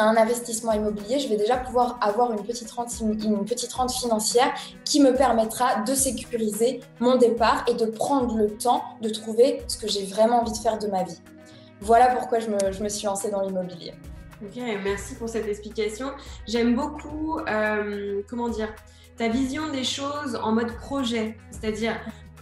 un 0.00 0.16
investissement 0.16 0.72
immobilier, 0.72 1.18
je 1.18 1.28
vais 1.28 1.36
déjà 1.36 1.56
pouvoir 1.56 1.98
avoir 2.00 2.32
une 2.32 2.42
petite 2.44 2.70
rente, 2.72 2.90
financière 3.92 4.52
qui 4.84 5.00
me 5.00 5.14
permettra 5.14 5.82
de 5.82 5.94
sécuriser 5.94 6.80
mon 7.00 7.16
départ 7.16 7.64
et 7.68 7.74
de 7.74 7.86
prendre 7.86 8.36
le 8.36 8.50
temps 8.50 8.82
de 9.02 9.08
trouver 9.08 9.62
ce 9.68 9.76
que 9.78 9.88
j'ai 9.88 10.04
vraiment 10.06 10.42
envie 10.42 10.52
de 10.52 10.58
faire 10.58 10.78
de 10.78 10.86
ma 10.88 11.04
vie. 11.04 11.20
Voilà 11.80 12.14
pourquoi 12.14 12.40
je 12.40 12.48
me, 12.48 12.72
je 12.72 12.82
me 12.82 12.88
suis 12.88 13.06
lancée 13.06 13.30
dans 13.30 13.40
l'immobilier. 13.40 13.94
Ok, 14.42 14.62
merci 14.84 15.14
pour 15.16 15.28
cette 15.28 15.48
explication. 15.48 16.12
J'aime 16.46 16.76
beaucoup, 16.76 17.40
euh, 17.40 18.22
comment 18.28 18.48
dire, 18.48 18.68
ta 19.16 19.28
vision 19.28 19.70
des 19.72 19.82
choses 19.82 20.38
en 20.40 20.52
mode 20.52 20.72
projet. 20.76 21.36
C'est-à-dire, 21.50 21.94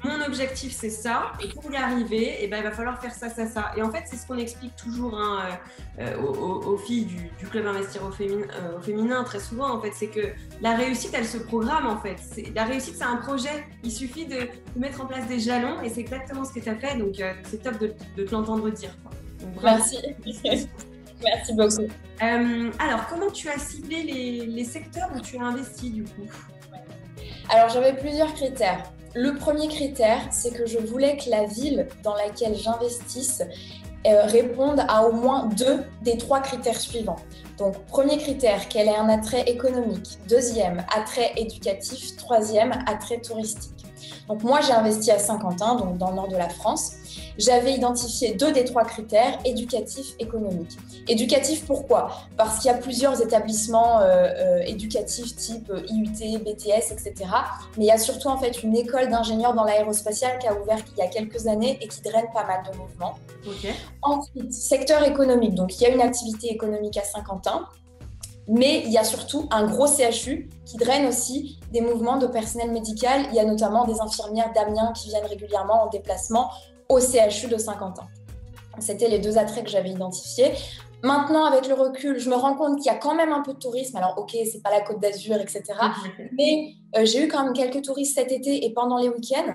mon 0.06 0.24
objectif 0.24 0.72
c'est 0.72 0.90
ça, 0.90 1.32
et 1.42 1.48
pour 1.48 1.70
y 1.70 1.76
arriver, 1.76 2.22
et 2.22 2.44
eh 2.44 2.48
ben, 2.48 2.58
il 2.58 2.62
va 2.62 2.70
falloir 2.70 3.00
faire 3.00 3.14
ça, 3.14 3.28
ça, 3.28 3.46
ça. 3.46 3.72
Et 3.76 3.82
en 3.82 3.90
fait, 3.90 4.04
c'est 4.06 4.16
ce 4.16 4.26
qu'on 4.26 4.38
explique 4.38 4.74
toujours 4.76 5.18
hein, 5.18 5.58
euh, 5.98 6.16
aux, 6.20 6.76
filles 6.78 7.06
du, 7.06 7.46
club 7.46 7.66
Investir 7.66 8.04
au 8.04 8.10
féminin, 8.10 8.46
euh, 8.60 8.78
au 8.78 8.80
féminin, 8.80 9.24
très 9.24 9.40
souvent, 9.40 9.70
en 9.70 9.80
fait, 9.80 9.92
c'est 9.92 10.08
que 10.08 10.32
la 10.60 10.74
réussite, 10.76 11.12
elle 11.14 11.26
se 11.26 11.38
programme 11.38 11.86
en 11.86 11.98
fait. 11.98 12.16
La 12.54 12.64
réussite, 12.64 12.96
c'est 12.96 13.04
un 13.04 13.16
projet. 13.16 13.64
Il 13.82 13.92
suffit 13.92 14.26
de, 14.26 14.48
mettre 14.76 15.00
en 15.00 15.06
place 15.06 15.26
des 15.26 15.40
jalons, 15.40 15.80
et 15.82 15.88
c'est 15.88 16.00
exactement 16.00 16.44
ce 16.44 16.52
que 16.52 16.60
tu 16.60 16.68
as 16.68 16.76
fait, 16.76 16.96
donc 16.98 17.14
c'est 17.44 17.62
top 17.62 17.78
de, 17.78 18.24
te 18.24 18.30
l'entendre 18.30 18.70
dire. 18.70 18.90
Merci. 19.62 19.98
Merci 21.24 21.54
beaucoup. 21.54 21.90
Euh, 22.22 22.70
alors, 22.78 23.06
comment 23.08 23.30
tu 23.30 23.48
as 23.48 23.58
ciblé 23.58 24.02
les, 24.46 24.64
secteurs 24.64 25.10
où 25.14 25.20
tu 25.20 25.38
as 25.38 25.42
investi 25.42 25.90
du 25.90 26.04
coup? 26.04 26.26
Alors, 27.48 27.68
j'avais 27.68 27.94
plusieurs 27.94 28.32
critères. 28.34 28.90
Le 29.18 29.34
premier 29.34 29.66
critère, 29.68 30.20
c'est 30.30 30.52
que 30.52 30.66
je 30.66 30.76
voulais 30.76 31.16
que 31.16 31.30
la 31.30 31.46
ville 31.46 31.88
dans 32.02 32.14
laquelle 32.14 32.54
j'investisse 32.54 33.42
euh, 34.06 34.26
réponde 34.26 34.84
à 34.88 35.04
au 35.04 35.12
moins 35.12 35.46
deux 35.46 35.84
des 36.02 36.18
trois 36.18 36.40
critères 36.40 36.78
suivants. 36.78 37.16
Donc, 37.56 37.82
premier 37.86 38.18
critère, 38.18 38.68
qu'elle 38.68 38.88
ait 38.88 38.94
un 38.94 39.08
attrait 39.08 39.44
économique. 39.44 40.18
Deuxième, 40.28 40.84
attrait 40.94 41.32
éducatif. 41.38 42.14
Troisième, 42.16 42.72
attrait 42.86 43.22
touristique. 43.22 43.85
Donc, 44.28 44.42
moi, 44.42 44.60
j'ai 44.60 44.72
investi 44.72 45.10
à 45.10 45.18
Saint-Quentin, 45.18 45.76
donc 45.76 45.98
dans 45.98 46.10
le 46.10 46.16
nord 46.16 46.28
de 46.28 46.36
la 46.36 46.48
France 46.48 46.96
j'avais 47.38 47.74
identifié 47.74 48.34
deux 48.34 48.52
des 48.52 48.64
trois 48.64 48.84
critères, 48.84 49.38
éducatif, 49.44 50.14
économique. 50.18 50.76
Éducatif, 51.08 51.66
pourquoi? 51.66 52.10
Parce 52.36 52.58
qu'il 52.58 52.70
y 52.70 52.74
a 52.74 52.78
plusieurs 52.78 53.20
établissements 53.20 54.00
euh, 54.00 54.04
euh, 54.04 54.58
éducatifs 54.66 55.36
type 55.36 55.72
IUT, 55.88 56.38
BTS, 56.38 56.92
etc. 56.92 57.14
Mais 57.76 57.84
il 57.84 57.86
y 57.86 57.90
a 57.90 57.98
surtout 57.98 58.28
en 58.28 58.38
fait 58.38 58.62
une 58.62 58.76
école 58.76 59.08
d'ingénieurs 59.10 59.54
dans 59.54 59.64
l'aérospatiale 59.64 60.38
qui 60.38 60.46
a 60.46 60.54
ouvert 60.54 60.78
il 60.96 60.98
y 60.98 61.02
a 61.02 61.08
quelques 61.08 61.46
années 61.46 61.78
et 61.80 61.88
qui 61.88 62.00
draine 62.02 62.26
pas 62.32 62.46
mal 62.46 62.62
de 62.70 62.76
mouvements. 62.76 63.14
Ensuite, 64.02 64.52
secteur 64.52 65.04
économique. 65.04 65.54
Donc 65.54 65.78
il 65.78 65.82
y 65.82 65.86
a 65.86 65.90
une 65.90 66.00
activité 66.00 66.48
économique 66.50 66.96
à 66.96 67.04
Saint-Quentin. 67.04 67.68
Mais 68.48 68.82
il 68.84 68.92
y 68.92 68.98
a 68.98 69.04
surtout 69.04 69.48
un 69.50 69.66
gros 69.66 69.86
CHU 69.86 70.48
qui 70.64 70.76
draine 70.76 71.06
aussi 71.06 71.58
des 71.72 71.80
mouvements 71.80 72.18
de 72.18 72.26
personnel 72.26 72.70
médical. 72.70 73.26
Il 73.30 73.34
y 73.34 73.40
a 73.40 73.44
notamment 73.44 73.84
des 73.84 74.00
infirmières 74.00 74.52
d'Amiens 74.52 74.92
qui 74.92 75.08
viennent 75.08 75.26
régulièrement 75.26 75.84
en 75.84 75.88
déplacement 75.88 76.50
au 76.88 77.00
CHU 77.00 77.48
de 77.48 77.58
Saint-Quentin. 77.58 78.06
C'était 78.78 79.08
les 79.08 79.18
deux 79.18 79.38
attraits 79.38 79.64
que 79.64 79.70
j'avais 79.70 79.90
identifiés. 79.90 80.52
Maintenant, 81.02 81.44
avec 81.44 81.68
le 81.68 81.74
recul, 81.74 82.18
je 82.18 82.30
me 82.30 82.34
rends 82.34 82.54
compte 82.54 82.76
qu'il 82.76 82.86
y 82.86 82.94
a 82.94 82.98
quand 82.98 83.14
même 83.14 83.32
un 83.32 83.42
peu 83.42 83.52
de 83.52 83.58
tourisme. 83.58 83.96
Alors, 83.96 84.14
ok, 84.18 84.36
c'est 84.50 84.62
pas 84.62 84.70
la 84.70 84.80
Côte 84.80 85.00
d'Azur, 85.00 85.36
etc. 85.36 85.62
Mais 86.38 86.74
euh, 86.96 87.04
j'ai 87.04 87.24
eu 87.24 87.28
quand 87.28 87.44
même 87.44 87.52
quelques 87.52 87.82
touristes 87.82 88.14
cet 88.14 88.32
été 88.32 88.64
et 88.64 88.72
pendant 88.72 88.98
les 88.98 89.08
week-ends. 89.08 89.54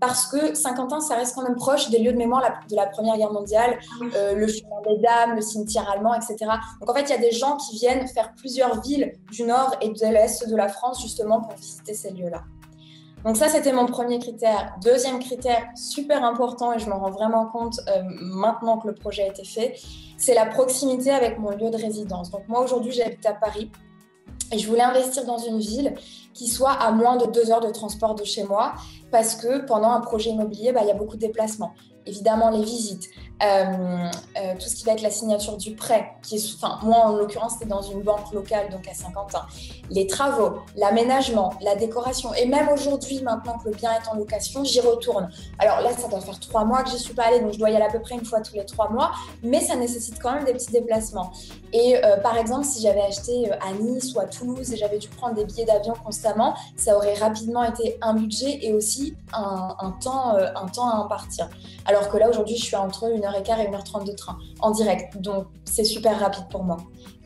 Parce 0.00 0.26
que 0.26 0.54
Saint-Quentin, 0.54 1.00
ça 1.00 1.16
reste 1.16 1.34
quand 1.34 1.42
même 1.42 1.56
proche 1.56 1.90
des 1.90 1.98
lieux 1.98 2.12
de 2.12 2.18
mémoire 2.18 2.42
de 2.68 2.76
la 2.76 2.86
Première 2.86 3.16
Guerre 3.16 3.32
mondiale, 3.32 3.78
euh, 4.14 4.34
le 4.34 4.46
chemin 4.46 4.80
des 4.86 4.98
dames, 4.98 5.34
le 5.34 5.40
cimetière 5.40 5.88
allemand, 5.90 6.14
etc. 6.14 6.36
Donc 6.80 6.90
en 6.90 6.94
fait, 6.94 7.02
il 7.02 7.10
y 7.10 7.14
a 7.14 7.18
des 7.18 7.32
gens 7.32 7.56
qui 7.56 7.76
viennent 7.76 8.06
faire 8.08 8.32
plusieurs 8.34 8.80
villes 8.80 9.12
du 9.30 9.44
nord 9.44 9.74
et 9.80 9.88
de 9.88 10.06
l'est 10.06 10.48
de 10.48 10.56
la 10.56 10.68
France 10.68 11.02
justement 11.02 11.40
pour 11.40 11.54
visiter 11.54 11.94
ces 11.94 12.10
lieux-là. 12.10 12.42
Donc 13.24 13.36
ça, 13.36 13.48
c'était 13.48 13.72
mon 13.72 13.86
premier 13.86 14.18
critère. 14.18 14.76
Deuxième 14.82 15.18
critère, 15.18 15.66
super 15.74 16.24
important, 16.24 16.72
et 16.72 16.78
je 16.78 16.88
m'en 16.88 16.98
rends 16.98 17.10
vraiment 17.10 17.46
compte 17.46 17.80
euh, 17.88 18.02
maintenant 18.20 18.78
que 18.78 18.86
le 18.86 18.94
projet 18.94 19.24
a 19.24 19.26
été 19.26 19.44
fait, 19.44 19.74
c'est 20.16 20.34
la 20.34 20.46
proximité 20.46 21.10
avec 21.10 21.38
mon 21.38 21.50
lieu 21.50 21.70
de 21.70 21.76
résidence. 21.76 22.30
Donc 22.30 22.46
moi, 22.48 22.62
aujourd'hui, 22.62 22.92
j'habite 22.92 23.26
à 23.26 23.34
Paris. 23.34 23.70
Et 24.52 24.58
je 24.58 24.66
voulais 24.66 24.82
investir 24.82 25.24
dans 25.24 25.38
une 25.38 25.58
ville 25.58 25.94
qui 26.34 26.48
soit 26.48 26.72
à 26.72 26.92
moins 26.92 27.16
de 27.16 27.26
deux 27.26 27.50
heures 27.50 27.60
de 27.60 27.70
transport 27.70 28.14
de 28.14 28.24
chez 28.24 28.44
moi, 28.44 28.74
parce 29.10 29.34
que 29.34 29.66
pendant 29.66 29.90
un 29.90 30.00
projet 30.00 30.30
immobilier, 30.30 30.72
bah, 30.72 30.80
il 30.82 30.88
y 30.88 30.90
a 30.90 30.94
beaucoup 30.94 31.16
de 31.16 31.20
déplacements. 31.20 31.74
Évidemment, 32.08 32.48
les 32.48 32.62
visites, 32.62 33.10
euh, 33.42 34.08
euh, 34.36 34.54
tout 34.54 34.68
ce 34.68 34.74
qui 34.74 34.84
va 34.84 34.92
être 34.92 35.02
la 35.02 35.10
signature 35.10 35.56
du 35.58 35.74
prêt, 35.74 36.12
qui 36.22 36.36
est, 36.36 36.54
enfin, 36.56 36.78
moi 36.82 37.04
en 37.04 37.12
l'occurrence, 37.16 37.52
c'était 37.52 37.66
dans 37.66 37.82
une 37.82 38.02
banque 38.02 38.32
locale, 38.32 38.70
donc 38.70 38.88
à 38.88 38.94
Saint-Quentin, 38.94 39.42
les 39.90 40.06
travaux, 40.06 40.60
l'aménagement, 40.74 41.52
la 41.60 41.76
décoration, 41.76 42.32
et 42.34 42.46
même 42.46 42.68
aujourd'hui, 42.70 43.20
maintenant 43.22 43.58
que 43.58 43.68
le 43.68 43.76
bien 43.76 43.90
est 43.92 44.08
en 44.08 44.14
location, 44.14 44.64
j'y 44.64 44.80
retourne. 44.80 45.28
Alors 45.58 45.82
là, 45.82 45.90
ça 45.96 46.08
doit 46.08 46.20
faire 46.20 46.40
trois 46.40 46.64
mois 46.64 46.82
que 46.82 46.90
j'y 46.90 46.98
suis 46.98 47.14
pas 47.14 47.24
allée, 47.24 47.40
donc 47.40 47.52
je 47.52 47.58
dois 47.58 47.70
y 47.70 47.76
aller 47.76 47.84
à 47.84 47.90
peu 47.90 48.00
près 48.00 48.14
une 48.14 48.24
fois 48.24 48.40
tous 48.40 48.54
les 48.54 48.64
trois 48.64 48.88
mois, 48.88 49.12
mais 49.42 49.60
ça 49.60 49.76
nécessite 49.76 50.18
quand 50.20 50.32
même 50.32 50.44
des 50.44 50.54
petits 50.54 50.72
déplacements. 50.72 51.30
Et 51.72 51.96
euh, 51.96 52.16
par 52.16 52.38
exemple, 52.38 52.64
si 52.64 52.80
j'avais 52.80 53.02
acheté 53.02 53.52
à 53.52 53.72
Nice 53.78 54.14
ou 54.14 54.20
à 54.20 54.24
Toulouse 54.24 54.72
et 54.72 54.76
j'avais 54.76 54.98
dû 54.98 55.08
prendre 55.08 55.34
des 55.34 55.44
billets 55.44 55.66
d'avion 55.66 55.94
constamment, 56.02 56.54
ça 56.76 56.96
aurait 56.96 57.14
rapidement 57.14 57.62
été 57.62 57.98
un 58.00 58.14
budget 58.14 58.58
et 58.62 58.72
aussi 58.72 59.14
un, 59.34 59.76
un 59.78 59.90
temps, 59.92 60.34
un 60.34 60.66
temps 60.66 60.88
à 60.88 60.96
en 60.96 61.06
partir. 61.06 61.48
Alors 61.84 61.97
que 62.06 62.16
là, 62.16 62.28
aujourd'hui, 62.28 62.56
je 62.56 62.64
suis 62.64 62.76
entre 62.76 63.10
une 63.10 63.24
et 63.24 63.42
quart 63.42 63.60
et 63.60 63.66
1h30 63.66 64.06
de 64.06 64.12
train 64.12 64.38
en 64.60 64.70
direct. 64.70 65.18
Donc, 65.18 65.46
c'est 65.64 65.84
super 65.84 66.18
rapide 66.20 66.44
pour 66.50 66.62
moi. 66.62 66.76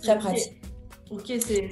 Très 0.02 0.18
pratique. 0.18 0.60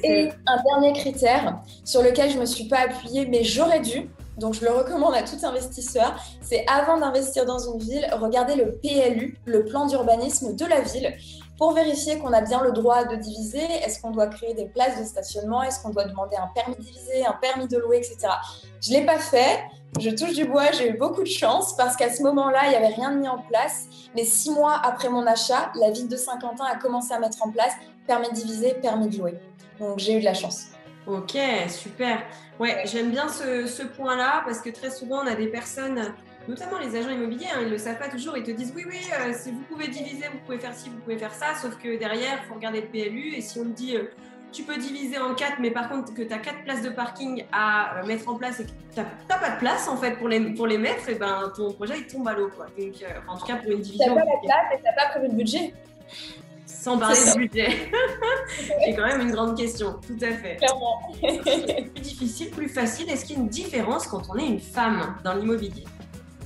et 0.04 0.28
un 0.46 0.62
dernier 0.62 0.92
critère 0.92 1.60
sur 1.84 2.02
lequel 2.02 2.30
je 2.30 2.36
ne 2.36 2.40
me 2.40 2.46
suis 2.46 2.68
pas 2.68 2.80
appuyée, 2.80 3.26
mais 3.26 3.42
j'aurais 3.42 3.80
dû, 3.80 4.10
donc 4.36 4.54
je 4.54 4.64
le 4.64 4.70
recommande 4.70 5.14
à 5.14 5.22
tout 5.22 5.36
investisseur, 5.42 6.14
c'est 6.42 6.66
avant 6.68 6.98
d'investir 6.98 7.46
dans 7.46 7.58
une 7.58 7.78
ville, 7.78 8.06
regarder 8.20 8.54
le 8.54 8.72
PLU, 8.72 9.38
le 9.46 9.64
plan 9.64 9.86
d'urbanisme 9.86 10.54
de 10.54 10.64
la 10.66 10.82
ville, 10.82 11.14
pour 11.60 11.74
vérifier 11.74 12.18
qu'on 12.18 12.32
a 12.32 12.40
bien 12.40 12.64
le 12.64 12.72
droit 12.72 13.04
de 13.04 13.16
diviser. 13.16 13.62
Est-ce 13.62 14.00
qu'on 14.00 14.12
doit 14.12 14.28
créer 14.28 14.54
des 14.54 14.64
places 14.64 14.98
de 14.98 15.04
stationnement 15.04 15.62
Est-ce 15.62 15.82
qu'on 15.82 15.90
doit 15.90 16.06
demander 16.06 16.34
un 16.36 16.48
permis 16.54 16.74
de 16.74 16.80
diviser, 16.80 17.26
un 17.26 17.34
permis 17.34 17.68
de 17.68 17.76
louer, 17.76 17.98
etc. 17.98 18.16
Je 18.80 18.90
ne 18.90 18.96
l'ai 18.96 19.04
pas 19.04 19.18
fait. 19.18 19.60
Je 20.00 20.08
touche 20.08 20.32
du 20.32 20.46
bois, 20.46 20.70
j'ai 20.72 20.88
eu 20.88 20.96
beaucoup 20.96 21.22
de 21.22 21.28
chance 21.28 21.76
parce 21.76 21.96
qu'à 21.96 22.10
ce 22.10 22.22
moment-là, 22.22 22.60
il 22.64 22.70
n'y 22.70 22.76
avait 22.76 22.94
rien 22.94 23.12
de 23.12 23.18
mis 23.18 23.28
en 23.28 23.42
place. 23.42 23.88
Mais 24.16 24.24
six 24.24 24.50
mois 24.50 24.80
après 24.82 25.10
mon 25.10 25.26
achat, 25.26 25.70
la 25.74 25.90
ville 25.90 26.08
de 26.08 26.16
Saint-Quentin 26.16 26.64
a 26.64 26.76
commencé 26.76 27.12
à 27.12 27.18
mettre 27.18 27.44
en 27.46 27.50
place 27.50 27.74
permis 28.06 28.30
de 28.30 28.34
diviser, 28.34 28.72
permis 28.80 29.08
de 29.08 29.18
louer. 29.18 29.34
Donc 29.78 29.98
j'ai 29.98 30.16
eu 30.16 30.20
de 30.20 30.24
la 30.24 30.34
chance. 30.34 30.68
Ok, 31.06 31.36
super. 31.68 32.22
Ouais, 32.58 32.84
j'aime 32.86 33.10
bien 33.10 33.28
ce, 33.28 33.82
point-là 33.82 34.42
parce 34.46 34.60
que 34.60 34.70
très 34.70 34.90
souvent, 34.90 35.24
on 35.24 35.26
a 35.26 35.34
des 35.34 35.48
personnes, 35.48 36.14
notamment 36.50 36.78
les 36.78 36.96
agents 36.96 37.10
immobiliers, 37.10 37.46
hein, 37.54 37.60
ils 37.62 37.66
ne 37.66 37.70
le 37.70 37.78
savent 37.78 37.98
pas 37.98 38.08
toujours, 38.08 38.36
ils 38.36 38.42
te 38.42 38.50
disent 38.50 38.72
oui, 38.76 38.84
oui, 38.86 39.00
euh, 39.12 39.32
si 39.32 39.50
vous 39.50 39.62
pouvez 39.68 39.88
diviser, 39.88 40.26
vous 40.32 40.38
pouvez 40.44 40.58
faire 40.58 40.74
ci, 40.74 40.90
vous 40.90 40.98
pouvez 40.98 41.16
faire 41.16 41.32
ça, 41.32 41.54
sauf 41.54 41.78
que 41.78 41.98
derrière, 41.98 42.40
il 42.42 42.48
faut 42.48 42.54
regarder 42.54 42.80
le 42.80 42.88
PLU 42.88 43.34
et 43.34 43.40
si 43.40 43.58
on 43.58 43.64
me 43.64 43.72
dit. 43.72 43.96
Euh, 43.96 44.10
tu 44.52 44.62
peux 44.64 44.76
diviser 44.76 45.18
en 45.18 45.34
quatre, 45.34 45.58
mais 45.60 45.70
par 45.70 45.88
contre 45.88 46.12
que 46.12 46.22
tu 46.22 46.32
as 46.32 46.38
quatre 46.38 46.62
places 46.64 46.82
de 46.82 46.90
parking 46.90 47.44
à 47.52 47.98
euh, 47.98 48.06
mettre 48.06 48.28
en 48.28 48.34
place 48.34 48.60
et 48.60 48.64
que 48.64 48.70
tu 48.70 49.00
n'as 49.00 49.38
pas 49.38 49.50
de 49.50 49.58
place 49.58 49.88
en 49.88 49.96
fait 49.96 50.16
pour 50.16 50.28
les, 50.28 50.40
pour 50.54 50.66
les 50.66 50.78
mettre, 50.78 51.08
et 51.08 51.14
ben 51.14 51.52
ton 51.56 51.72
projet 51.72 51.98
il 51.98 52.06
tombe 52.06 52.26
à 52.28 52.34
l'eau. 52.34 52.50
Quoi. 52.54 52.66
Donc, 52.78 52.94
euh, 53.02 53.06
en 53.28 53.36
tout 53.36 53.46
cas 53.46 53.56
pour 53.56 53.70
une 53.70 53.80
division. 53.80 54.14
Tu 54.14 54.14
pas 54.14 54.24
la 54.24 54.40
place 54.42 54.74
et 54.74 54.76
tu 54.76 54.82
pas 54.82 55.08
prévu 55.10 55.28
de 55.28 55.34
budget. 55.34 55.74
Sans 56.66 56.98
parler 56.98 57.16
de 57.16 57.38
budget. 57.38 57.68
C'est 58.84 58.94
quand 58.94 59.06
même 59.06 59.20
une 59.20 59.32
grande 59.32 59.56
question, 59.56 59.96
tout 60.06 60.18
à 60.22 60.30
fait. 60.30 60.56
Clairement. 60.56 61.00
plus 61.20 62.00
difficile, 62.00 62.50
plus 62.50 62.68
facile, 62.68 63.10
est-ce 63.10 63.24
qu'il 63.24 63.36
y 63.36 63.38
a 63.38 63.42
une 63.42 63.48
différence 63.48 64.06
quand 64.06 64.22
on 64.30 64.36
est 64.36 64.46
une 64.46 64.60
femme 64.60 65.16
dans 65.22 65.34
l'immobilier? 65.34 65.84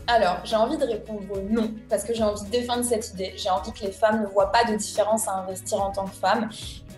Alors, 0.07 0.39
j'ai 0.45 0.57
envie 0.57 0.77
de 0.77 0.85
répondre 0.85 1.23
non, 1.49 1.71
parce 1.89 2.05
que 2.05 2.13
j'ai 2.13 2.23
envie 2.23 2.45
de 2.45 2.51
défendre 2.51 2.85
cette 2.85 3.11
idée. 3.13 3.33
J'ai 3.37 3.49
envie 3.49 3.73
que 3.73 3.85
les 3.85 3.93
femmes 3.93 4.23
ne 4.23 4.27
voient 4.27 4.53
pas 4.53 4.65
de 4.65 4.77
différence 4.77 5.27
à 5.29 5.33
investir 5.33 5.81
en 5.81 5.93
tant 5.93 6.05
que 6.05 6.15
femme. 6.15 6.51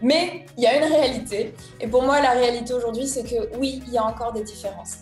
Mais 0.03 0.45
il 0.57 0.65
y 0.65 0.67
a 0.67 0.77
une 0.77 0.93
réalité. 0.93 1.55
Et 1.81 1.87
pour 1.87 2.03
moi, 2.03 2.21
la 2.21 2.31
réalité 2.31 2.75
aujourd'hui, 2.75 3.07
c'est 3.07 3.23
que 3.23 3.57
oui, 3.59 3.83
il 3.87 3.93
y 3.93 3.99
a 3.99 4.05
encore 4.05 4.33
des 4.33 4.43
différences. 4.43 4.97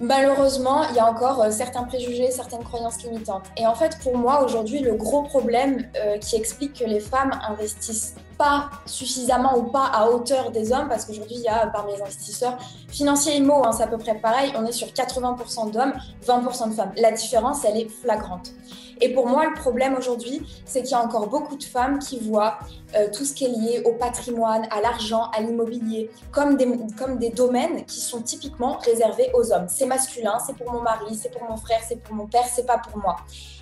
Malheureusement, 0.00 0.82
il 0.90 0.96
y 0.96 0.98
a 0.98 1.06
encore 1.06 1.40
euh, 1.40 1.50
certains 1.52 1.84
préjugés, 1.84 2.32
certaines 2.32 2.64
croyances 2.64 3.02
limitantes. 3.04 3.44
Et 3.56 3.64
en 3.64 3.76
fait, 3.76 3.96
pour 4.02 4.18
moi, 4.18 4.42
aujourd'hui, 4.42 4.80
le 4.80 4.94
gros 4.94 5.22
problème 5.22 5.88
euh, 5.96 6.18
qui 6.18 6.34
explique 6.34 6.80
que 6.80 6.84
les 6.84 6.98
femmes 6.98 7.30
investissent 7.48 8.16
pas 8.36 8.70
suffisamment 8.86 9.56
ou 9.56 9.64
pas 9.64 9.86
à 9.86 10.08
hauteur 10.08 10.50
des 10.50 10.72
hommes, 10.72 10.88
parce 10.88 11.04
qu'aujourd'hui, 11.04 11.36
il 11.36 11.42
y 11.42 11.48
a 11.48 11.66
parmi 11.68 11.94
les 11.94 12.02
investisseurs 12.02 12.58
financiers 12.88 13.36
IMO, 13.36 13.64
hein, 13.64 13.72
c'est 13.72 13.82
à 13.82 13.86
peu 13.86 13.98
près 13.98 14.14
pareil, 14.14 14.52
on 14.56 14.64
est 14.66 14.72
sur 14.72 14.88
80% 14.88 15.70
d'hommes, 15.70 15.94
20% 16.26 16.70
de 16.70 16.74
femmes. 16.74 16.92
La 16.96 17.12
différence, 17.12 17.64
elle 17.64 17.76
est 17.76 17.88
flagrante. 17.88 18.52
Et 19.00 19.12
pour 19.12 19.26
moi, 19.26 19.44
le 19.46 19.54
problème 19.54 19.96
aujourd'hui, 19.96 20.42
c'est 20.64 20.82
qu'il 20.82 20.92
y 20.92 20.94
a 20.94 21.02
encore 21.02 21.28
beaucoup 21.28 21.56
de 21.56 21.64
femmes 21.64 21.98
qui 21.98 22.18
voient 22.20 22.58
euh, 22.94 23.08
tout 23.12 23.24
ce 23.24 23.34
qui 23.34 23.44
est 23.44 23.48
lié 23.48 23.82
au 23.84 23.92
patrimoine, 23.94 24.66
à 24.70 24.80
l'argent, 24.80 25.30
à 25.36 25.40
l'immobilier, 25.40 26.10
comme 26.30 26.56
des, 26.56 26.68
comme 26.96 27.18
des 27.18 27.30
domaines 27.30 27.84
qui 27.84 28.00
sont 28.00 28.22
typiquement 28.22 28.78
réservés 28.78 29.30
aux 29.34 29.52
hommes. 29.52 29.66
C'est 29.68 29.86
masculin, 29.86 30.38
c'est 30.46 30.56
pour 30.56 30.72
mon 30.72 30.80
mari, 30.80 31.18
c'est 31.20 31.30
pour 31.30 31.48
mon 31.48 31.56
frère, 31.56 31.80
c'est 31.86 32.00
pour 32.00 32.14
mon 32.14 32.26
père, 32.26 32.44
c'est 32.46 32.66
pas 32.66 32.78
pour 32.78 32.98
moi. 32.98 33.16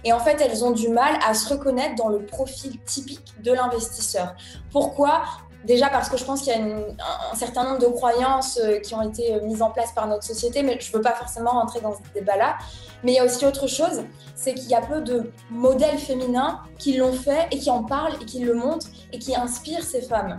Et 0.04 0.12
en 0.12 0.18
fait, 0.18 0.40
elles 0.40 0.64
ont 0.64 0.72
du 0.72 0.88
mal 0.88 1.14
à 1.26 1.34
se 1.34 1.52
reconnaître 1.52 1.94
dans 1.94 2.08
le 2.08 2.24
profil 2.24 2.78
typique 2.80 3.34
de 3.42 3.52
l'investisseur. 3.52 4.34
Pourquoi? 4.70 5.22
Déjà 5.64 5.88
parce 5.88 6.08
que 6.08 6.16
je 6.16 6.24
pense 6.24 6.42
qu'il 6.42 6.52
y 6.52 6.56
a 6.56 6.60
un, 6.60 7.36
certain 7.36 7.64
nombre 7.64 7.78
de 7.78 7.86
croyances 7.86 8.58
euh, 8.58 8.80
qui 8.80 8.96
ont 8.96 9.02
été 9.02 9.34
euh, 9.34 9.46
mises 9.46 9.62
en 9.62 9.70
place 9.70 9.92
par 9.92 10.08
notre 10.08 10.24
société, 10.24 10.64
mais 10.64 10.80
je 10.80 10.90
ne 10.90 10.96
veux 10.96 11.02
pas 11.02 11.14
forcément 11.14 11.52
rentrer 11.52 11.80
dans 11.80 11.92
ce 11.92 12.00
débat-là. 12.14 12.58
Mais 13.04 13.12
il 13.12 13.14
y 13.14 13.18
a 13.20 13.24
aussi 13.24 13.46
autre 13.46 13.68
chose, 13.68 14.02
c'est 14.34 14.54
qu'il 14.54 14.68
y 14.68 14.74
a 14.74 14.80
peu 14.80 15.00
de 15.02 15.30
modèles 15.50 15.98
féminins 15.98 16.60
qui 16.78 16.96
l'ont 16.96 17.12
fait 17.12 17.46
et 17.52 17.58
qui 17.58 17.70
en 17.70 17.84
parlent 17.84 18.16
et 18.20 18.24
qui 18.24 18.40
le 18.40 18.54
montrent 18.54 18.88
et 19.12 19.20
qui 19.20 19.36
inspirent 19.36 19.84
ces 19.84 20.02
femmes. 20.02 20.36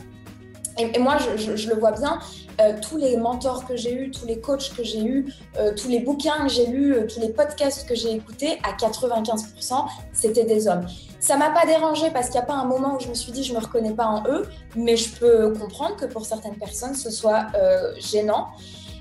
Et, 0.77 0.99
moi, 0.99 1.17
je, 1.17 1.69
le 1.69 1.75
vois 1.75 1.91
bien, 1.91 2.19
euh, 2.61 2.73
tous 2.81 2.97
les 2.97 3.17
mentors 3.17 3.65
que 3.65 3.75
j'ai 3.75 3.93
eus, 3.93 4.11
tous 4.11 4.25
les 4.25 4.39
coachs 4.39 4.73
que 4.75 4.83
j'ai 4.83 5.03
eus, 5.03 5.33
tous 5.77 5.87
les 5.87 5.99
bouquins 5.99 6.43
que 6.43 6.49
j'ai 6.49 6.65
lus, 6.65 6.95
tous 7.07 7.19
les 7.19 7.29
podcasts 7.29 7.87
que 7.87 7.95
j'ai 7.95 8.11
écoutés, 8.11 8.59
à 8.63 8.73
95%, 8.73 9.85
c'était 10.13 10.45
des 10.45 10.67
hommes. 10.67 10.85
Ça 11.23 11.37
m'a 11.37 11.51
pas 11.51 11.65
dérangé 11.65 12.11
parce 12.11 12.25
qu'il 12.25 12.35
n'y 12.35 12.43
a 12.43 12.45
pas 12.45 12.55
un 12.55 12.65
moment 12.65 12.97
où 12.97 12.99
je 12.99 13.07
me 13.07 13.13
suis 13.13 13.31
dit 13.31 13.45
je 13.45 13.53
me 13.53 13.59
reconnais 13.59 13.93
pas 13.93 14.07
en 14.07 14.27
eux, 14.27 14.45
mais 14.75 14.97
je 14.97 15.09
peux 15.09 15.53
comprendre 15.53 15.95
que 15.95 16.05
pour 16.05 16.25
certaines 16.25 16.57
personnes 16.57 16.95
ce 16.95 17.09
soit 17.09 17.45
euh, 17.55 17.93
gênant. 17.97 18.49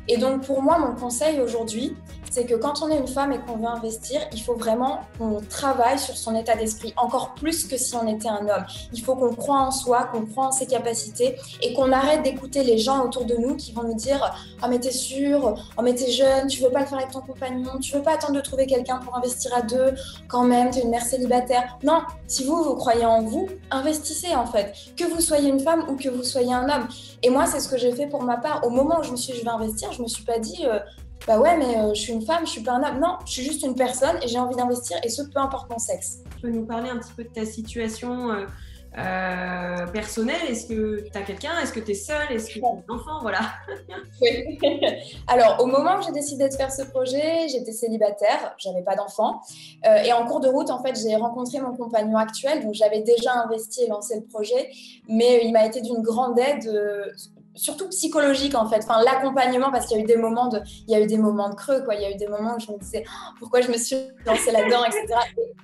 Et 0.09 0.17
donc 0.17 0.47
pour 0.47 0.63
moi, 0.63 0.79
mon 0.79 0.95
conseil 0.95 1.41
aujourd'hui, 1.41 1.97
c'est 2.33 2.47
que 2.47 2.55
quand 2.55 2.83
on 2.83 2.89
est 2.89 2.97
une 2.97 3.07
femme 3.07 3.33
et 3.33 3.39
qu'on 3.39 3.57
veut 3.57 3.67
investir, 3.67 4.21
il 4.33 4.41
faut 4.41 4.55
vraiment 4.55 5.01
qu'on 5.19 5.41
travaille 5.43 5.99
sur 5.99 6.17
son 6.17 6.35
état 6.35 6.57
d'esprit, 6.57 6.95
encore 6.97 7.35
plus 7.35 7.67
que 7.67 7.77
si 7.77 7.95
on 7.95 8.09
était 8.09 8.29
un 8.29 8.49
homme. 8.49 8.65
Il 8.95 9.03
faut 9.03 9.15
qu'on 9.15 9.35
croit 9.35 9.59
en 9.59 9.71
soi, 9.71 10.05
qu'on 10.05 10.25
croit 10.25 10.47
en 10.47 10.53
ses 10.53 10.67
capacités 10.67 11.37
et 11.61 11.75
qu'on 11.75 11.93
arrête 11.93 12.23
d'écouter 12.23 12.65
les 12.65 12.79
gens 12.79 13.05
autour 13.05 13.27
de 13.27 13.37
nous 13.37 13.55
qui 13.57 13.73
vont 13.73 13.83
nous 13.83 13.95
dire 13.95 14.35
Oh, 14.63 14.67
mais 14.71 14.81
t'es 14.81 14.93
sûr, 14.93 15.55
oh, 15.77 15.83
mais 15.83 15.95
t'es 15.95 16.11
jeune, 16.11 16.47
tu 16.47 16.63
veux 16.63 16.71
pas 16.71 16.81
le 16.81 16.87
faire 16.87 16.99
avec 16.99 17.11
ton 17.11 17.21
compagnon, 17.21 17.79
tu 17.81 17.95
veux 17.95 18.03
pas 18.03 18.15
attendre 18.15 18.35
de 18.35 18.41
trouver 18.41 18.67
quelqu'un 18.67 18.97
pour 18.97 19.15
investir 19.15 19.55
à 19.55 19.61
deux, 19.61 19.95
quand 20.29 20.45
même, 20.45 20.71
t'es 20.71 20.81
une 20.81 20.91
mère 20.91 21.05
célibataire. 21.05 21.77
Non, 21.83 22.01
si 22.27 22.45
vous, 22.45 22.63
vous 22.63 22.77
croyez 22.77 23.05
en 23.05 23.23
vous, 23.23 23.49
investissez 23.71 24.35
en 24.35 24.47
fait, 24.47 24.73
que 24.97 25.05
vous 25.05 25.21
soyez 25.21 25.51
une 25.51 25.61
femme 25.61 25.85
ou 25.91 25.97
que 25.97 26.09
vous 26.09 26.23
soyez 26.23 26.55
un 26.55 26.69
homme. 26.69 26.89
Et 27.23 27.31
moi, 27.31 27.47
c'est 27.47 27.61
ce 27.61 27.69
que 27.69 27.77
j'ai 27.77 27.93
fait 27.93 28.07
pour 28.07 28.23
ma 28.23 28.37
part. 28.37 28.67
Au 28.67 28.71
moment 28.71 29.01
où 29.01 29.03
je 29.03 29.13
me 29.13 29.17
suis 29.17 29.33
dit, 29.33 29.39
je 29.39 29.45
vais 29.45 29.51
investir, 29.51 29.93
je 29.93 30.03
me 30.03 30.09
suis 30.09 30.25
pas 30.25 30.39
dit, 30.39 30.67
euh, 30.67 30.81
bah 31.27 31.39
ouais, 31.39 31.57
mais 31.57 31.79
euh, 31.79 31.95
je 31.95 32.01
suis 32.01 32.13
une 32.13 32.23
femme, 32.23 32.45
je 32.45 32.51
suis 32.51 32.63
pas 32.63 32.73
un 32.73 32.83
homme. 32.83 33.01
Non, 33.01 33.19
je 33.25 33.33
suis 33.33 33.45
juste 33.45 33.63
une 33.63 33.75
personne 33.75 34.17
et 34.23 34.29
j'ai 34.29 34.39
envie 34.39 34.57
d'investir 34.57 34.99
et 35.05 35.09
ce, 35.09 35.23
peu 35.23 35.39
importe 35.39 35.71
mon 35.71 35.79
sexe. 35.79 36.19
Tu 36.35 36.43
peux 36.43 36.51
nous 36.51 36.67
parler 36.67 36.91
un 36.91 36.99
petit 36.99 37.13
peu 37.13 37.25
de 37.25 37.29
ta 37.29 37.47
situation 37.47 38.31
euh, 38.99 39.73
euh, 39.83 39.87
personnelle 39.87 40.43
Est-ce 40.49 40.67
que 40.67 41.09
tu 41.09 41.19
as 41.19 41.23
quelqu'un? 41.23 41.59
Est-ce 41.63 41.73
que 41.73 41.81
tu 41.81 41.93
es 41.93 41.95
seule? 41.95 42.31
Est-ce 42.31 42.49
que 42.49 42.59
tu 42.59 42.65
as 42.65 42.69
un 42.69 42.95
enfant 42.95 43.21
Voilà. 43.23 43.41
Alors, 45.29 45.63
au 45.63 45.67
moment 45.67 45.99
où 45.99 46.03
j'ai 46.03 46.13
décidé 46.13 46.49
de 46.49 46.55
faire 46.55 46.73
ce 46.73 46.83
projet, 46.83 47.49
j'étais 47.49 47.73
célibataire, 47.73 48.55
j'avais 48.59 48.83
pas 48.83 48.95
d'enfant. 48.95 49.41
et 49.85 50.13
en 50.13 50.27
cours 50.27 50.41
de 50.41 50.49
route, 50.49 50.71
en 50.71 50.83
fait, 50.83 50.99
j'ai 51.01 51.17
rencontré 51.17 51.61
mon 51.61 51.75
compagnon 51.75 52.17
actuel, 52.17 52.65
donc 52.65 52.75
j'avais 52.75 53.01
déjà 53.01 53.33
investi 53.35 53.85
et 53.85 53.89
lancé 53.89 54.17
le 54.17 54.25
projet, 54.25 54.71
mais 55.09 55.41
il 55.45 55.53
m'a 55.53 55.67
été 55.67 55.81
d'une 55.81 56.03
grande 56.03 56.39
aide 56.39 56.69
surtout 57.55 57.89
psychologique 57.89 58.55
en 58.55 58.69
fait, 58.69 58.79
enfin 58.79 59.03
l'accompagnement 59.03 59.71
parce 59.71 59.87
qu'il 59.87 59.99
y 59.99 60.01
a 60.01 60.05
eu 60.05 60.07
des 60.07 60.17
moments 60.17 60.49
de, 60.49 60.61
il 60.87 60.93
y 60.93 60.95
a 60.95 61.01
eu 61.01 61.07
des 61.07 61.19
moments 61.19 61.51
de 61.51 61.55
creux 61.55 61.83
quoi, 61.83 61.95
il 61.95 62.03
y 62.03 62.05
a 62.05 62.11
eu 62.11 62.17
des 62.17 62.27
moments 62.27 62.57
où 62.57 62.61
je 62.61 62.73
me 62.73 62.79
disais 62.79 63.05
oh, 63.07 63.35
pourquoi 63.39 63.61
je 63.61 63.71
me 63.71 63.77
suis 63.77 63.97
lancée 64.27 64.51
là-dedans 64.53 64.85
etc. 64.85 65.07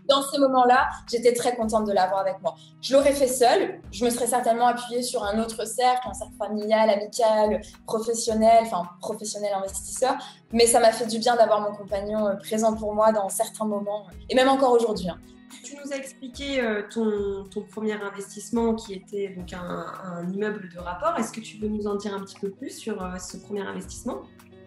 dans 0.08 0.22
ces 0.22 0.38
moments-là, 0.38 0.88
j'étais 1.10 1.32
très 1.32 1.56
contente 1.56 1.86
de 1.86 1.92
l'avoir 1.92 2.20
avec 2.20 2.40
moi. 2.42 2.54
Je 2.80 2.94
l'aurais 2.94 3.12
fait 3.12 3.26
seule, 3.26 3.80
je 3.90 4.04
me 4.04 4.10
serais 4.10 4.26
certainement 4.26 4.66
appuyée 4.66 5.02
sur 5.02 5.24
un 5.24 5.38
autre 5.40 5.64
cercle, 5.66 6.08
un 6.08 6.14
cercle 6.14 6.34
familial, 6.38 6.90
amical, 6.90 7.60
professionnel, 7.86 8.60
enfin 8.62 8.82
professionnel 9.00 9.52
investisseur, 9.54 10.16
mais 10.52 10.66
ça 10.66 10.80
m'a 10.80 10.92
fait 10.92 11.06
du 11.06 11.18
bien 11.18 11.36
d'avoir 11.36 11.60
mon 11.60 11.74
compagnon 11.74 12.26
euh, 12.26 12.34
présent 12.34 12.74
pour 12.74 12.94
moi 12.94 13.12
dans 13.12 13.28
certains 13.28 13.66
moments 13.66 14.06
et 14.28 14.34
même 14.34 14.48
encore 14.48 14.72
aujourd'hui. 14.72 15.08
Hein. 15.08 15.18
Tu 15.62 15.76
nous 15.76 15.92
as 15.92 15.96
expliqué 15.96 16.60
euh, 16.60 16.82
ton, 16.90 17.62
premier 17.70 17.92
investissement 17.92 18.74
qui 18.74 18.94
était 18.94 19.28
donc 19.30 19.52
un, 19.52 20.28
immeuble 20.32 20.68
de 20.74 20.78
rapport. 20.78 21.18
Est-ce 21.18 21.32
que 21.32 21.40
tu 21.40 21.58
veux 21.58 21.68
nous 21.68 21.86
en 21.86 21.96
dire 21.96 22.14
un 22.14 22.20
petit 22.20 22.38
peu 22.38 22.50
plus 22.50 22.70
sur 22.70 23.02
euh, 23.02 23.16
ce 23.18 23.36
premier 23.36 23.62
investissement? 23.62 24.22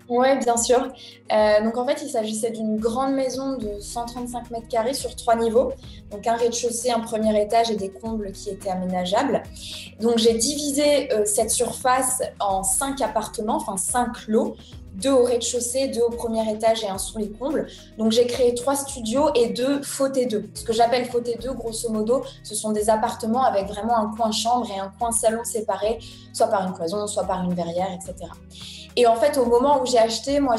Oui, 0.09 0.27
bien 0.39 0.57
sûr. 0.57 0.91
Euh, 1.31 1.63
donc 1.63 1.77
en 1.77 1.85
fait, 1.85 2.01
il 2.03 2.09
s'agissait 2.09 2.51
d'une 2.51 2.77
grande 2.77 3.13
maison 3.13 3.57
de 3.57 3.79
135 3.79 4.51
mètres 4.51 4.67
carrés 4.67 4.93
sur 4.93 5.15
trois 5.15 5.35
niveaux. 5.35 5.71
Donc 6.09 6.27
un 6.27 6.35
rez-de-chaussée, 6.35 6.91
un 6.91 6.99
premier 6.99 7.39
étage 7.41 7.71
et 7.71 7.75
des 7.75 7.91
combles 7.91 8.31
qui 8.31 8.49
étaient 8.49 8.71
aménageables. 8.71 9.43
Donc 10.01 10.17
j'ai 10.17 10.33
divisé 10.33 11.09
cette 11.25 11.51
surface 11.51 12.21
en 12.39 12.63
cinq 12.63 12.99
appartements, 13.01 13.55
enfin 13.55 13.77
cinq 13.77 14.27
lots 14.27 14.57
deux 14.93 15.11
au 15.11 15.23
rez-de-chaussée, 15.23 15.87
deux 15.87 16.01
au 16.01 16.09
premier 16.09 16.49
étage 16.51 16.83
et 16.83 16.87
un 16.87 16.97
sous 16.97 17.17
les 17.17 17.29
combles. 17.29 17.67
Donc 17.97 18.11
j'ai 18.11 18.25
créé 18.25 18.53
trois 18.53 18.75
studios 18.75 19.29
et 19.35 19.49
deux 19.49 19.81
fauteuils 19.81 20.27
2. 20.27 20.49
Ce 20.53 20.63
que 20.63 20.73
j'appelle 20.73 21.05
fauteuil 21.05 21.37
2, 21.41 21.53
grosso 21.53 21.89
modo, 21.89 22.23
ce 22.43 22.55
sont 22.55 22.71
des 22.71 22.89
appartements 22.89 23.43
avec 23.43 23.67
vraiment 23.67 23.97
un 23.97 24.15
coin 24.15 24.31
chambre 24.31 24.67
et 24.69 24.79
un 24.79 24.91
coin 24.99 25.11
salon 25.11 25.43
séparés, 25.43 25.99
soit 26.33 26.47
par 26.47 26.67
une 26.67 26.73
cloison, 26.73 27.07
soit 27.07 27.23
par 27.23 27.43
une 27.43 27.53
verrière, 27.53 27.89
etc. 27.91 28.29
Et 28.95 29.07
en 29.07 29.15
fait, 29.15 29.37
au 29.37 29.45
moment 29.45 29.81
où 29.81 29.85
j'ai 29.85 29.97
acheté, 29.97 30.39
moi, 30.39 30.55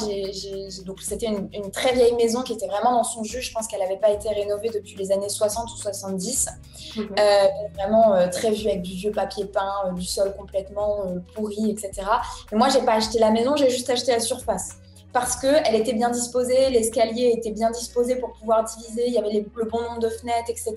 donc 0.85 1.03
c'était 1.03 1.27
une, 1.27 1.71
très 1.71 1.92
vieille 1.92 2.14
maison 2.14 2.42
qui 2.42 2.53
était 2.53 2.66
vraiment 2.66 2.92
dans 2.92 3.05
son 3.05 3.25
jus. 3.25 3.42
Je 3.42 3.53
pense 3.53 3.66
qu'elle 3.66 3.81
n'avait 3.81 3.99
pas 3.99 4.11
été 4.11 4.29
rénovée 4.29 4.71
depuis 4.71 4.95
les 4.97 5.12
années 5.12 5.29
60 5.29 5.71
ou 5.73 5.77
70. 5.77 6.49
Euh, 6.97 7.47
vraiment 7.75 8.14
euh, 8.14 8.29
très 8.29 8.51
vue 8.51 8.68
avec 8.68 8.83
du 8.83 8.92
vieux 8.92 9.12
papier 9.12 9.45
peint, 9.45 9.73
euh, 9.87 9.92
du 9.92 10.05
sol 10.05 10.35
complètement 10.37 11.05
pourri, 11.35 11.71
etc. 11.71 12.07
Mais 12.51 12.59
moi, 12.59 12.68
j'ai 12.68 12.83
pas 12.83 12.95
acheté 12.95 13.18
la 13.18 13.31
maison, 13.31 13.57
j'ai 13.57 13.71
juste 13.71 13.90
acheté 13.90 14.12
la 14.12 14.21
surface 14.21 14.82
parce 15.12 15.37
qu'elle 15.37 15.75
était 15.75 15.92
bien 15.92 16.11
disposée, 16.11 16.70
l'escalier 16.70 17.35
était 17.37 17.51
bien 17.51 17.70
disposé 17.70 18.16
pour 18.16 18.33
pouvoir 18.33 18.64
diviser, 18.64 19.05
il 19.07 19.12
y 19.12 19.18
avait 19.18 19.31
le 19.55 19.64
bon 19.64 19.81
nombre 19.83 19.98
de 19.98 20.09
fenêtres, 20.09 20.48
etc. 20.48 20.75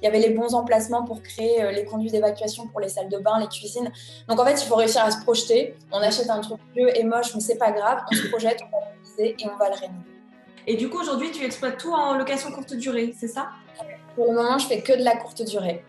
Il 0.00 0.04
y 0.04 0.06
avait 0.06 0.20
les 0.20 0.30
bons 0.30 0.54
emplacements 0.54 1.04
pour 1.04 1.22
créer 1.22 1.62
euh, 1.62 1.70
les 1.70 1.84
conduits 1.84 2.10
d'évacuation 2.10 2.66
pour 2.68 2.80
les 2.80 2.88
salles 2.88 3.10
de 3.10 3.18
bain, 3.18 3.38
les 3.38 3.46
cuisines. 3.46 3.90
Donc 4.26 4.40
en 4.40 4.44
fait, 4.44 4.60
il 4.62 4.66
faut 4.66 4.76
réussir 4.76 5.04
à 5.04 5.10
se 5.10 5.22
projeter. 5.22 5.76
On 5.92 5.98
achète 5.98 6.30
un 6.30 6.40
truc 6.40 6.58
vieux 6.74 6.96
et 6.96 7.04
moche, 7.04 7.34
mais 7.34 7.40
c'est 7.40 7.58
pas 7.58 7.72
grave, 7.72 8.00
on 8.10 8.14
se 8.14 8.28
projette, 8.28 8.60
on 8.66 8.70
va 8.70 8.84
l'utiliser 8.92 9.36
et 9.38 9.48
on 9.48 9.56
va 9.58 9.68
le 9.68 9.74
rénover. 9.74 10.18
Et 10.66 10.76
du 10.76 10.88
coup, 10.88 11.00
aujourd'hui, 11.00 11.30
tu 11.30 11.44
exploites 11.44 11.78
tout 11.78 11.92
en 11.92 12.16
location 12.16 12.50
courte 12.50 12.74
durée, 12.74 13.14
c'est 13.18 13.28
ça? 13.28 13.48
Pour 14.14 14.26
le 14.26 14.32
moment, 14.34 14.58
je 14.58 14.66
fais 14.66 14.80
que 14.80 14.92
de 14.92 15.02
la 15.02 15.16
courte 15.16 15.42
durée. 15.42 15.84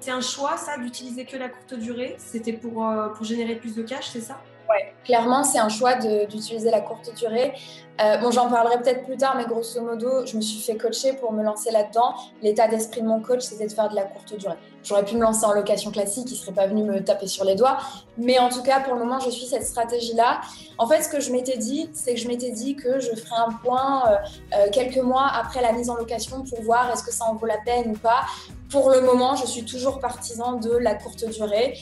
C'est 0.00 0.10
un 0.10 0.20
choix, 0.20 0.56
ça, 0.56 0.78
d'utiliser 0.78 1.24
que 1.24 1.36
la 1.36 1.48
courte 1.48 1.74
durée? 1.74 2.16
C'était 2.18 2.52
pour, 2.52 2.86
euh, 2.86 3.08
pour 3.08 3.24
générer 3.24 3.56
plus 3.56 3.74
de 3.74 3.82
cash, 3.82 4.08
c'est 4.12 4.20
ça? 4.20 4.38
Ouais, 4.68 4.94
clairement, 5.06 5.44
c'est 5.44 5.58
un 5.58 5.68
choix 5.68 5.94
d'utiliser 5.94 6.70
la 6.70 6.80
courte 6.80 7.14
durée. 7.14 7.54
Euh, 8.00 8.18
bon, 8.18 8.30
j'en 8.30 8.50
parlerai 8.50 8.78
peut-être 8.82 9.04
plus 9.04 9.16
tard, 9.16 9.34
mais 9.36 9.46
grosso 9.46 9.80
modo, 9.80 10.26
je 10.26 10.36
me 10.36 10.42
suis 10.42 10.60
fait 10.60 10.76
coacher 10.76 11.14
pour 11.14 11.32
me 11.32 11.42
lancer 11.42 11.70
là-dedans. 11.70 12.14
L'état 12.42 12.68
d'esprit 12.68 13.00
de 13.00 13.06
mon 13.06 13.20
coach, 13.20 13.40
c'était 13.40 13.66
de 13.66 13.72
faire 13.72 13.88
de 13.88 13.94
la 13.94 14.02
courte 14.02 14.36
durée. 14.36 14.56
J'aurais 14.82 15.04
pu 15.04 15.16
me 15.16 15.22
lancer 15.22 15.46
en 15.46 15.52
location 15.52 15.90
classique, 15.90 16.30
il 16.30 16.36
serait 16.36 16.52
pas 16.52 16.66
venu 16.66 16.84
me 16.84 17.02
taper 17.02 17.26
sur 17.26 17.44
les 17.44 17.54
doigts. 17.54 17.78
Mais 18.18 18.38
en 18.38 18.50
tout 18.50 18.62
cas, 18.62 18.80
pour 18.80 18.94
le 18.94 19.00
moment, 19.00 19.18
je 19.18 19.30
suis 19.30 19.46
cette 19.46 19.64
stratégie-là. 19.64 20.42
En 20.78 20.86
fait, 20.86 21.02
ce 21.02 21.08
que 21.08 21.20
je 21.20 21.32
m'étais 21.32 21.56
dit, 21.56 21.88
c'est 21.94 22.14
que 22.14 22.20
je 22.20 22.28
m'étais 22.28 22.50
dit 22.50 22.76
que 22.76 23.00
je 23.00 23.14
ferais 23.14 23.40
un 23.40 23.52
point 23.64 24.04
euh, 24.06 24.16
euh, 24.54 24.66
quelques 24.70 24.98
mois 24.98 25.28
après 25.32 25.62
la 25.62 25.72
mise 25.72 25.88
en 25.88 25.96
location 25.96 26.44
pour 26.44 26.60
voir 26.62 26.90
est-ce 26.92 27.02
que 27.02 27.12
ça 27.12 27.24
en 27.24 27.34
vaut 27.34 27.46
la 27.46 27.58
peine 27.64 27.92
ou 27.92 27.98
pas. 27.98 28.26
Pour 28.70 28.90
le 28.90 29.00
moment, 29.00 29.36
je 29.36 29.46
suis 29.46 29.64
toujours 29.64 30.00
partisan 30.00 30.54
de 30.54 30.72
la 30.72 30.96
courte 30.96 31.24
durée 31.30 31.78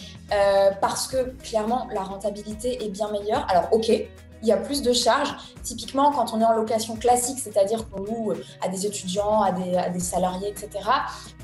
parce 0.83 1.07
que 1.07 1.31
clairement, 1.43 1.89
la 1.95 2.03
rentabilité 2.03 2.85
est 2.85 2.91
bien 2.91 3.09
Alors, 3.49 3.69
ok, 3.73 3.89
il 3.89 4.49
y 4.49 4.53
a 4.53 4.57
plus 4.57 4.83
de 4.83 4.93
charges. 4.93 5.35
Typiquement, 5.63 6.13
quand 6.13 6.35
on 6.35 6.41
est 6.41 6.45
en 6.45 6.53
location 6.53 6.97
classique, 6.97 7.39
c'est-à-dire 7.39 7.89
qu'on 7.89 8.01
loue 8.03 8.33
euh, 8.33 8.45
à 8.63 8.69
des 8.69 8.87
étudiants, 8.87 9.43
à 9.43 9.53
des, 9.53 10.01
salariés, 10.01 10.49
etc., 10.49 10.69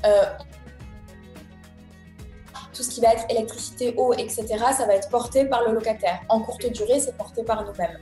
euh, 0.05 0.23
tout 2.73 2.83
ce 2.83 2.89
qui 2.89 3.01
va 3.01 3.13
être 3.13 3.25
électricité, 3.29 3.93
eau, 3.97 4.13
etc., 4.13 4.45
ça 4.77 4.85
va 4.85 4.95
être 4.95 5.09
porté 5.09 5.45
par 5.45 5.67
le 5.67 5.73
locataire. 5.73 6.21
En 6.29 6.39
courte 6.39 6.65
durée, 6.71 6.99
c'est 6.99 7.17
porté 7.17 7.43
par 7.43 7.65
nous-mêmes 7.65 7.99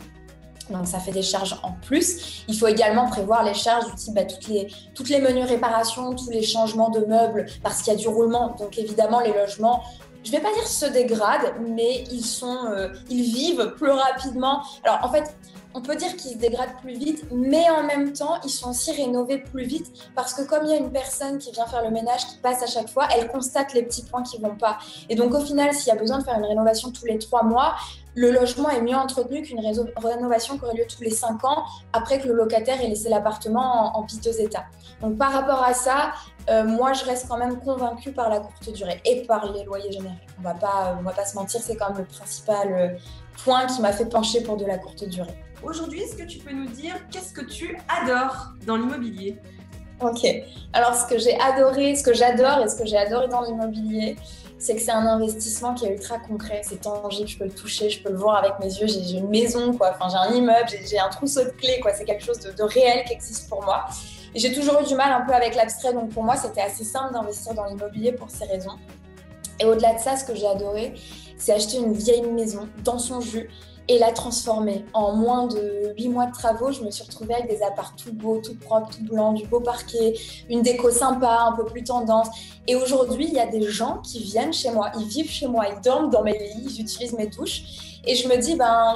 donc 0.69 0.87
ça 0.87 0.99
fait 0.99 1.11
des 1.11 1.21
charges 1.21 1.55
en 1.63 1.71
plus. 1.71 2.43
Il 2.47 2.57
faut 2.57 2.67
également 2.67 3.07
prévoir 3.07 3.43
les 3.43 3.53
charges 3.53 3.85
du 3.87 3.95
type 3.95 4.13
bah, 4.13 4.25
toutes, 4.25 4.47
les, 4.47 4.67
toutes 4.93 5.09
les 5.09 5.19
menus 5.19 5.45
réparations, 5.45 6.13
tous 6.13 6.29
les 6.29 6.43
changements 6.43 6.89
de 6.89 7.01
meubles, 7.01 7.45
parce 7.63 7.81
qu'il 7.81 7.93
y 7.93 7.95
a 7.95 7.99
du 7.99 8.07
roulement. 8.07 8.55
Donc 8.59 8.77
évidemment, 8.77 9.19
les 9.19 9.33
logements, 9.33 9.83
je 10.23 10.31
vais 10.31 10.39
pas 10.39 10.53
dire 10.53 10.67
se 10.67 10.85
dégradent, 10.85 11.53
mais 11.59 12.03
ils, 12.11 12.25
sont, 12.25 12.65
euh, 12.67 12.89
ils 13.09 13.23
vivent 13.23 13.73
plus 13.77 13.91
rapidement. 13.91 14.63
Alors 14.83 14.99
en 15.03 15.11
fait, 15.11 15.35
on 15.73 15.81
peut 15.81 15.95
dire 15.95 16.15
qu'ils 16.15 16.31
se 16.31 16.37
dégradent 16.37 16.77
plus 16.81 16.97
vite, 16.97 17.25
mais 17.31 17.69
en 17.69 17.83
même 17.83 18.13
temps, 18.13 18.39
ils 18.43 18.49
sont 18.49 18.71
aussi 18.71 18.91
rénovés 18.91 19.37
plus 19.37 19.65
vite 19.65 19.91
parce 20.15 20.33
que 20.33 20.41
comme 20.41 20.65
il 20.65 20.71
y 20.71 20.73
a 20.73 20.77
une 20.77 20.91
personne 20.91 21.37
qui 21.37 21.51
vient 21.51 21.67
faire 21.67 21.83
le 21.83 21.91
ménage, 21.91 22.25
qui 22.25 22.37
passe 22.37 22.63
à 22.63 22.67
chaque 22.67 22.89
fois, 22.89 23.07
elle 23.15 23.27
constate 23.27 23.73
les 23.73 23.83
petits 23.83 24.03
points 24.03 24.23
qui 24.23 24.39
vont 24.39 24.55
pas. 24.55 24.79
Et 25.09 25.15
donc 25.15 25.33
au 25.33 25.41
final, 25.41 25.73
s'il 25.73 25.93
y 25.93 25.95
a 25.95 25.99
besoin 25.99 26.19
de 26.19 26.23
faire 26.23 26.37
une 26.37 26.45
rénovation 26.45 26.91
tous 26.91 27.05
les 27.05 27.19
trois 27.19 27.43
mois, 27.43 27.75
le 28.15 28.31
logement 28.31 28.69
est 28.69 28.81
mieux 28.81 28.95
entretenu 28.95 29.43
qu'une 29.43 29.59
rénovation 29.59 30.57
qui 30.57 30.65
aurait 30.65 30.75
lieu 30.75 30.85
tous 30.87 31.03
les 31.03 31.11
cinq 31.11 31.43
ans 31.45 31.63
après 31.93 32.19
que 32.19 32.27
le 32.27 32.33
locataire 32.33 32.81
ait 32.81 32.87
laissé 32.87 33.07
l'appartement 33.07 33.95
en, 33.95 34.03
piteux 34.03 34.41
état. 34.41 34.65
Donc 35.01 35.17
par 35.17 35.31
rapport 35.31 35.63
à 35.63 35.73
ça, 35.73 36.13
euh, 36.49 36.63
moi 36.63 36.93
je 36.93 37.05
reste 37.05 37.27
quand 37.29 37.37
même 37.37 37.59
convaincue 37.59 38.11
par 38.11 38.29
la 38.29 38.39
courte 38.39 38.73
durée 38.73 38.99
et 39.05 39.21
par 39.27 39.51
les 39.53 39.63
loyers 39.63 39.91
généraux. 39.91 40.15
On 40.39 40.41
va 40.41 40.55
pas, 40.55 40.99
va 41.01 41.11
pas 41.11 41.25
se 41.25 41.35
mentir, 41.35 41.61
c'est 41.61 41.75
quand 41.75 41.89
même 41.89 41.99
le 41.99 42.05
principal 42.05 42.73
euh, 42.73 42.89
point 43.43 43.67
qui 43.67 43.81
m'a 43.81 43.93
fait 43.93 44.05
pencher 44.05 44.41
pour 44.41 44.57
de 44.57 44.65
la 44.65 44.79
courte 44.79 45.07
durée. 45.07 45.37
Aujourd'hui, 45.61 46.01
est-ce 46.01 46.15
que 46.15 46.23
tu 46.23 46.39
peux 46.39 46.53
nous 46.53 46.67
dire 46.67 46.95
qu'est-ce 47.11 47.33
que 47.33 47.41
tu 47.41 47.77
adores 47.89 48.53
dans 48.65 48.77
l'immobilier? 48.77 49.37
Ok. 50.01 50.25
Alors, 50.71 50.95
ce 50.95 51.05
que 51.05 51.19
j'ai 51.19 51.37
adoré, 51.39 51.95
ce 51.95 52.03
que 52.03 52.13
j'adore 52.13 52.63
et 52.63 52.69
ce 52.69 52.77
que 52.77 52.85
j'ai 52.85 52.97
adoré 52.97 53.27
dans 53.27 53.41
l'immobilier, 53.41 54.15
c'est 54.57 54.75
que 54.75 54.81
c'est 54.81 54.91
un 54.91 55.05
investissement 55.05 55.73
qui 55.73 55.85
est 55.85 55.93
ultra 55.93 56.17
concret, 56.19 56.61
c'est 56.63 56.81
tangible, 56.81 57.27
je 57.27 57.37
peux 57.37 57.45
le 57.45 57.51
toucher, 57.51 57.89
je 57.89 58.01
peux 58.01 58.09
le 58.09 58.17
voir 58.17 58.37
avec 58.37 58.53
mes 58.59 58.67
yeux, 58.67 58.87
j'ai 58.87 59.17
une 59.17 59.29
maison, 59.29 59.73
quoi, 59.73 59.91
enfin, 59.93 60.07
j'ai 60.09 60.31
un 60.31 60.37
immeuble, 60.37 60.69
j'ai 60.89 60.99
un 60.99 61.09
trousseau 61.09 61.43
de 61.43 61.49
clés, 61.49 61.79
quoi, 61.81 61.93
c'est 61.93 62.05
quelque 62.05 62.23
chose 62.23 62.39
de, 62.39 62.51
de, 62.51 62.63
réel 62.63 63.05
qui 63.05 63.13
existe 63.13 63.49
pour 63.49 63.63
moi. 63.63 63.85
Et 64.33 64.39
j'ai 64.39 64.53
toujours 64.53 64.79
eu 64.81 64.85
du 64.85 64.95
mal 64.95 65.11
un 65.11 65.25
peu 65.25 65.33
avec 65.33 65.55
l'abstrait, 65.55 65.93
donc 65.93 66.09
pour 66.09 66.23
moi, 66.23 66.37
c'était 66.37 66.61
assez 66.61 66.83
simple 66.85 67.13
d'investir 67.13 67.53
dans 67.53 67.65
l'immobilier 67.65 68.13
pour 68.13 68.29
ces 68.29 68.45
raisons. 68.45 68.77
Et 69.59 69.65
au-delà 69.65 69.93
de 69.95 69.99
ça, 69.99 70.15
ce 70.15 70.23
que 70.23 70.35
j'ai 70.35 70.47
adoré, 70.47 70.93
c'est 71.37 71.53
acheter 71.53 71.77
une 71.77 71.93
vieille 71.93 72.21
maison 72.21 72.67
dans 72.83 72.99
son 72.99 73.21
jus 73.21 73.49
et 73.89 73.97
la 73.97 74.11
transformer. 74.11 74.85
En 74.93 75.15
moins 75.15 75.47
de 75.47 75.93
8 75.97 76.09
mois 76.09 76.27
de 76.27 76.31
travaux, 76.31 76.71
je 76.71 76.81
me 76.83 76.91
suis 76.91 77.03
retrouvée 77.03 77.33
avec 77.33 77.49
des 77.49 77.63
apparts 77.63 77.95
tout 77.95 78.13
beaux, 78.13 78.37
tout 78.37 78.55
propres, 78.55 78.91
tout 78.91 79.03
blancs, 79.03 79.35
du 79.35 79.47
beau 79.47 79.59
parquet, 79.59 80.13
une 80.47 80.61
déco 80.61 80.91
sympa, 80.91 81.47
un 81.49 81.53
peu 81.53 81.65
plus 81.65 81.83
tendance. 81.83 82.27
Et 82.67 82.75
aujourd'hui, 82.75 83.25
il 83.27 83.33
y 83.33 83.39
a 83.39 83.47
des 83.47 83.63
gens 83.63 83.97
qui 83.97 84.23
viennent 84.23 84.53
chez 84.53 84.69
moi, 84.69 84.91
ils 84.97 85.07
vivent 85.07 85.31
chez 85.31 85.47
moi, 85.47 85.65
ils 85.75 85.81
dorment 85.81 86.11
dans 86.11 86.23
mes 86.23 86.37
lits, 86.37 86.67
ils 86.69 86.81
utilisent 86.81 87.13
mes 87.13 87.27
douches. 87.27 87.63
Et 88.05 88.15
je 88.15 88.27
me 88.27 88.37
dis, 88.37 88.55
ben, 88.55 88.93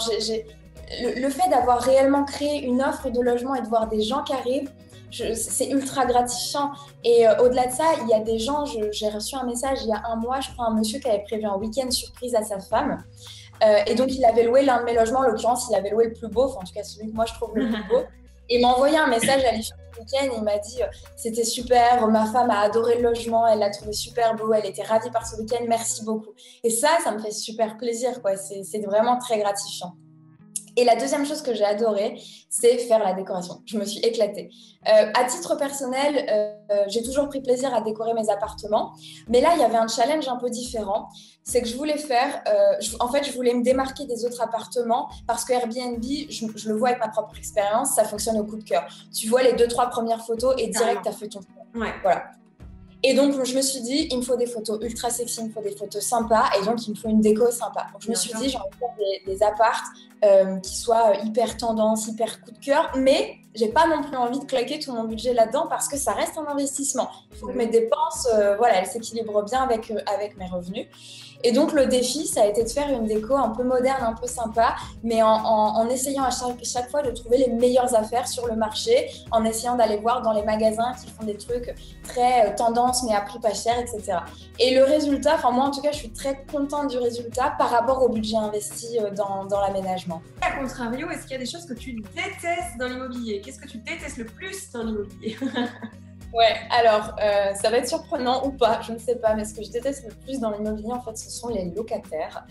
le, 1.01 1.29
fait 1.29 1.49
d'avoir 1.49 1.81
réellement 1.81 2.23
créé 2.23 2.63
une 2.63 2.81
offre 2.83 3.09
de 3.09 3.19
logement 3.19 3.55
et 3.55 3.61
de 3.61 3.67
voir 3.67 3.87
des 3.87 4.03
gens 4.03 4.23
qui 4.23 4.33
arrivent, 4.33 4.71
c'est 5.11 5.69
ultra 5.69 6.05
gratifiant. 6.05 6.71
Et 7.03 7.27
euh, 7.27 7.37
au-delà 7.43 7.67
de 7.67 7.71
ça, 7.71 7.83
il 8.01 8.09
y 8.09 8.13
a 8.13 8.19
des 8.19 8.39
gens, 8.39 8.65
j'ai 8.65 9.09
reçu 9.09 9.35
un 9.35 9.43
message 9.43 9.79
il 9.83 9.89
y 9.89 9.91
a 9.91 10.01
un 10.07 10.15
mois, 10.15 10.39
je 10.39 10.51
crois, 10.51 10.67
un 10.67 10.75
monsieur 10.75 10.99
qui 10.99 11.07
avait 11.07 11.23
prévu 11.23 11.45
un 11.45 11.55
week-end 11.57 11.89
surprise 11.89 12.35
à 12.35 12.43
sa 12.43 12.59
femme. 12.59 13.03
Euh, 13.63 13.77
et 13.87 13.95
donc, 13.95 14.13
il 14.13 14.23
avait 14.25 14.43
loué 14.43 14.63
l'un 14.63 14.79
de 14.79 14.85
mes 14.85 14.93
logements. 14.93 15.19
En 15.19 15.23
l'occurrence, 15.23 15.67
il 15.69 15.75
avait 15.75 15.91
loué 15.91 16.05
le 16.05 16.13
plus 16.13 16.27
beau, 16.27 16.43
enfin, 16.43 16.59
en 16.61 16.63
tout 16.63 16.73
cas 16.73 16.83
celui 16.83 17.09
que 17.09 17.15
moi 17.15 17.25
je 17.25 17.33
trouve 17.33 17.55
le 17.55 17.67
plus 17.67 17.83
beau. 17.87 18.01
Et 18.49 18.57
il 18.57 18.61
m'a 18.61 18.69
envoyé 18.69 18.97
un 18.97 19.07
message 19.07 19.43
à 19.45 19.51
l'issue 19.51 19.73
du 19.93 19.99
week-end 19.99 20.33
il 20.35 20.43
m'a 20.43 20.57
dit 20.57 20.81
euh, 20.81 20.87
C'était 21.15 21.43
super, 21.43 22.07
ma 22.07 22.25
femme 22.25 22.49
a 22.49 22.59
adoré 22.59 22.97
le 22.97 23.03
logement, 23.03 23.47
elle 23.47 23.59
l'a 23.59 23.69
trouvé 23.69 23.93
super 23.93 24.35
beau, 24.35 24.53
elle 24.53 24.65
était 24.65 24.83
ravie 24.83 25.11
par 25.11 25.25
ce 25.25 25.37
week-end, 25.37 25.63
merci 25.67 26.03
beaucoup. 26.03 26.33
Et 26.63 26.69
ça, 26.69 26.89
ça 27.03 27.11
me 27.11 27.19
fait 27.19 27.31
super 27.31 27.77
plaisir, 27.77 28.21
quoi. 28.21 28.35
C'est 28.35 28.85
vraiment 28.85 29.17
très 29.17 29.39
gratifiant. 29.39 29.95
Et 30.75 30.83
la 30.83 30.95
deuxième 30.95 31.25
chose 31.25 31.41
que 31.41 31.53
j'ai 31.53 31.63
adoré, 31.63 32.19
c'est 32.49 32.77
faire 32.79 32.99
la 33.03 33.13
décoration. 33.13 33.61
Je 33.65 33.77
me 33.77 33.85
suis 33.85 33.99
éclatée. 33.99 34.49
Euh, 34.87 35.11
à 35.13 35.23
titre 35.25 35.55
personnel, 35.55 36.25
euh, 36.29 36.83
j'ai 36.87 37.03
toujours 37.03 37.29
pris 37.29 37.41
plaisir 37.41 37.73
à 37.73 37.81
décorer 37.81 38.13
mes 38.13 38.29
appartements, 38.29 38.93
mais 39.27 39.39
là, 39.39 39.51
il 39.53 39.61
y 39.61 39.63
avait 39.63 39.77
un 39.77 39.87
challenge 39.87 40.27
un 40.27 40.37
peu 40.37 40.49
différent. 40.49 41.09
C'est 41.43 41.61
que 41.61 41.67
je 41.67 41.75
voulais 41.75 41.97
faire, 41.97 42.41
euh, 42.47 42.73
en 42.99 43.09
fait, 43.09 43.23
je 43.23 43.31
voulais 43.33 43.53
me 43.53 43.63
démarquer 43.63 44.05
des 44.05 44.25
autres 44.25 44.41
appartements 44.41 45.09
parce 45.27 45.45
que 45.45 45.53
Airbnb, 45.53 46.03
je, 46.03 46.45
je, 46.55 46.69
le 46.69 46.75
vois 46.75 46.89
avec 46.89 46.99
ma 46.99 47.09
propre 47.09 47.37
expérience, 47.37 47.95
ça 47.95 48.03
fonctionne 48.03 48.37
au 48.39 48.43
coup 48.43 48.57
de 48.57 48.63
cœur. 48.63 48.87
Tu 49.13 49.27
vois 49.27 49.43
les 49.43 49.53
deux, 49.53 49.67
trois 49.67 49.87
premières 49.87 50.25
photos 50.25 50.55
et 50.57 50.67
direct, 50.67 51.01
tu 51.03 51.09
as 51.09 51.11
fait 51.11 51.27
ton. 51.27 51.41
Ouais. 51.75 51.93
Voilà. 52.01 52.31
Et 53.05 53.13
donc, 53.13 53.43
je 53.43 53.55
me 53.55 53.61
suis 53.61 53.81
dit, 53.81 54.07
il 54.11 54.17
me 54.17 54.21
faut 54.21 54.37
des 54.37 54.45
photos 54.45 54.79
ultra 54.81 55.09
sexy, 55.09 55.41
il 55.41 55.47
me 55.47 55.51
faut 55.51 55.61
des 55.61 55.75
photos 55.75 56.01
sympas, 56.01 56.45
et 56.57 56.65
donc, 56.65 56.87
il 56.87 56.91
me 56.91 56.95
faut 56.95 57.09
une 57.09 57.19
déco 57.19 57.51
sympa. 57.51 57.87
Donc, 57.91 58.01
je 58.01 58.09
me 58.09 58.15
suis 58.15 58.33
dit, 58.35 58.47
j'ai 58.47 58.57
envie 58.57 58.69
de 58.69 58.75
faire 58.75 58.95
des, 58.97 59.31
des 59.31 59.43
apparts 59.43 59.83
euh, 60.23 60.57
qui 60.59 60.77
soient 60.77 61.09
euh, 61.09 61.25
hyper 61.25 61.57
tendance, 61.57 62.07
hyper 62.07 62.41
coup 62.41 62.51
de 62.51 62.59
cœur, 62.59 62.91
mais 62.95 63.39
j'ai 63.55 63.67
pas 63.67 63.87
non 63.87 64.01
plus 64.03 64.15
envie 64.15 64.39
de 64.39 64.45
claquer 64.45 64.79
tout 64.79 64.93
mon 64.93 65.03
budget 65.03 65.33
là-dedans 65.33 65.67
parce 65.69 65.89
que 65.89 65.97
ça 65.97 66.13
reste 66.13 66.37
un 66.37 66.47
investissement. 66.49 67.09
Il 67.31 67.37
faut 67.37 67.47
que 67.47 67.57
mes 67.57 67.67
dépenses, 67.67 68.29
euh, 68.33 68.55
voilà, 68.55 68.79
elles 68.79 68.87
s'équilibrent 68.87 69.43
bien 69.43 69.61
avec, 69.61 69.91
avec 70.07 70.37
mes 70.37 70.47
revenus. 70.47 70.87
Et 71.43 71.51
donc, 71.51 71.73
le 71.73 71.87
défi, 71.87 72.25
ça 72.25 72.43
a 72.43 72.45
été 72.45 72.63
de 72.63 72.69
faire 72.69 72.89
une 72.89 73.05
déco 73.05 73.35
un 73.35 73.49
peu 73.49 73.63
moderne, 73.63 74.01
un 74.01 74.13
peu 74.13 74.27
sympa, 74.27 74.75
mais 75.03 75.21
en, 75.21 75.87
essayant 75.89 76.23
à 76.23 76.29
chaque, 76.31 76.89
fois 76.89 77.01
de 77.01 77.11
trouver 77.11 77.37
les 77.37 77.49
meilleures 77.49 77.93
affaires 77.95 78.27
sur 78.27 78.47
le 78.47 78.55
marché, 78.55 79.09
en 79.31 79.43
essayant 79.43 79.75
d'aller 79.75 79.97
voir 79.97 80.21
dans 80.21 80.31
les 80.31 80.43
magasins 80.43 80.93
qui 80.93 81.11
font 81.11 81.23
des 81.23 81.37
trucs 81.37 81.75
très 82.03 82.47
euh, 82.47 82.55
tendance, 82.55 83.03
mais 83.03 83.13
à 83.13 83.21
prix 83.21 83.39
pas 83.39 83.53
cher, 83.53 83.77
etc. 83.77 84.19
Et 84.59 84.73
le 84.73 84.83
résultat, 84.83 85.35
enfin, 85.35 85.51
moi 85.51 85.65
en 85.65 85.71
tout 85.71 85.81
cas, 85.81 85.91
je 85.91 85.97
suis 85.97 86.11
très 86.11 86.45
contente 86.51 86.89
du 86.89 86.97
résultat 86.97 87.55
par 87.57 87.69
rapport 87.69 88.01
au 88.03 88.09
budget 88.09 88.37
investi 88.37 88.99
euh, 88.99 89.11
dans, 89.11 89.45
dans 89.45 89.59
l'aménagement. 89.59 90.21
À 90.41 90.51
contrario, 90.59 91.09
est-ce 91.09 91.23
qu'il 91.23 91.31
y 91.31 91.35
a 91.35 91.39
des 91.39 91.49
choses 91.49 91.65
que 91.65 91.73
tu 91.73 91.93
détestes 91.93 92.77
dans 92.79 92.87
l'immobilier? 92.87 93.41
Qu'est-ce 93.43 93.59
que 93.59 93.67
tu 93.67 93.77
détestes 93.79 94.17
le 94.17 94.25
plus 94.25 94.71
dans 94.71 94.83
l'immobilier? 94.83 95.37
Ouais, 96.33 96.55
alors 96.71 97.15
euh, 97.21 97.53
ça 97.53 97.69
va 97.69 97.77
être 97.77 97.87
surprenant 97.87 98.43
ou 98.45 98.51
pas, 98.51 98.81
je 98.81 98.91
ne 98.91 98.97
sais 98.97 99.17
pas, 99.17 99.35
mais 99.35 99.45
ce 99.45 99.53
que 99.53 99.63
je 99.63 99.69
déteste 99.69 100.05
le 100.07 100.15
plus 100.15 100.39
dans 100.39 100.49
l'immobilier, 100.49 100.91
en 100.91 100.99
fait, 100.99 101.15
ce 101.15 101.29
sont 101.29 101.49
les 101.49 101.65
locataires. 101.65 102.43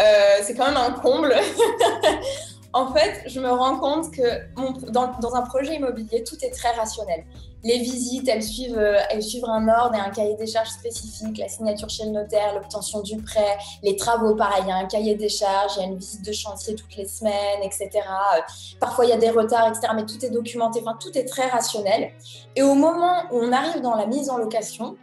Euh, 0.00 0.02
c'est 0.42 0.56
quand 0.56 0.66
même 0.66 0.76
un 0.76 0.90
comble. 0.90 1.34
en 2.72 2.92
fait, 2.92 3.22
je 3.26 3.40
me 3.40 3.50
rends 3.50 3.78
compte 3.78 4.10
que 4.12 4.22
dans, 4.90 5.34
un 5.34 5.42
projet 5.42 5.76
immobilier, 5.76 6.22
tout 6.24 6.36
est 6.42 6.50
très 6.50 6.70
rationnel 6.72 7.24
les 7.62 7.78
visites, 7.78 8.28
elles 8.28 8.42
suivent, 8.42 8.78
euh, 8.78 8.98
elles 9.10 9.22
suivent 9.22 9.44
un 9.44 9.68
ordre 9.68 9.94
et 9.94 10.00
un 10.00 10.10
cahier 10.10 10.34
des 10.34 10.46
charges 10.46 10.70
spécifique, 10.70 11.38
la 11.38 11.48
signature 11.48 11.88
chez 11.90 12.04
le 12.04 12.10
notaire, 12.10 12.54
l'obtention 12.54 13.00
du 13.02 13.16
prêt, 13.18 13.58
les 13.82 13.96
travaux, 13.96 14.34
pareil, 14.34 14.62
il 14.64 14.68
y 14.68 14.72
a 14.72 14.76
un 14.76 14.86
cahier 14.86 15.14
des 15.14 15.28
charges, 15.28 15.72
il 15.76 15.80
y 15.80 15.84
a 15.84 15.88
une 15.88 15.98
visite 15.98 16.24
de 16.24 16.32
chantier 16.32 16.74
toutes 16.74 16.96
les 16.96 17.06
semaines, 17.06 17.62
etc. 17.62 17.90
Euh, 17.94 18.40
parfois, 18.80 19.04
il 19.04 19.10
y 19.10 19.12
a 19.12 19.18
des 19.18 19.30
retards, 19.30 19.68
etc. 19.68 19.88
Mais 19.94 20.06
tout 20.06 20.24
est 20.24 20.30
documenté, 20.30 20.80
enfin, 20.80 20.96
tout 20.98 21.16
est 21.16 21.26
très 21.26 21.48
rationnel. 21.48 22.12
Et 22.56 22.62
au 22.62 22.74
moment 22.74 23.24
où 23.30 23.38
on 23.38 23.52
arrive 23.52 23.82
dans 23.82 23.94
la 23.94 24.06
mise 24.06 24.30
en 24.30 24.38
location, 24.38 24.96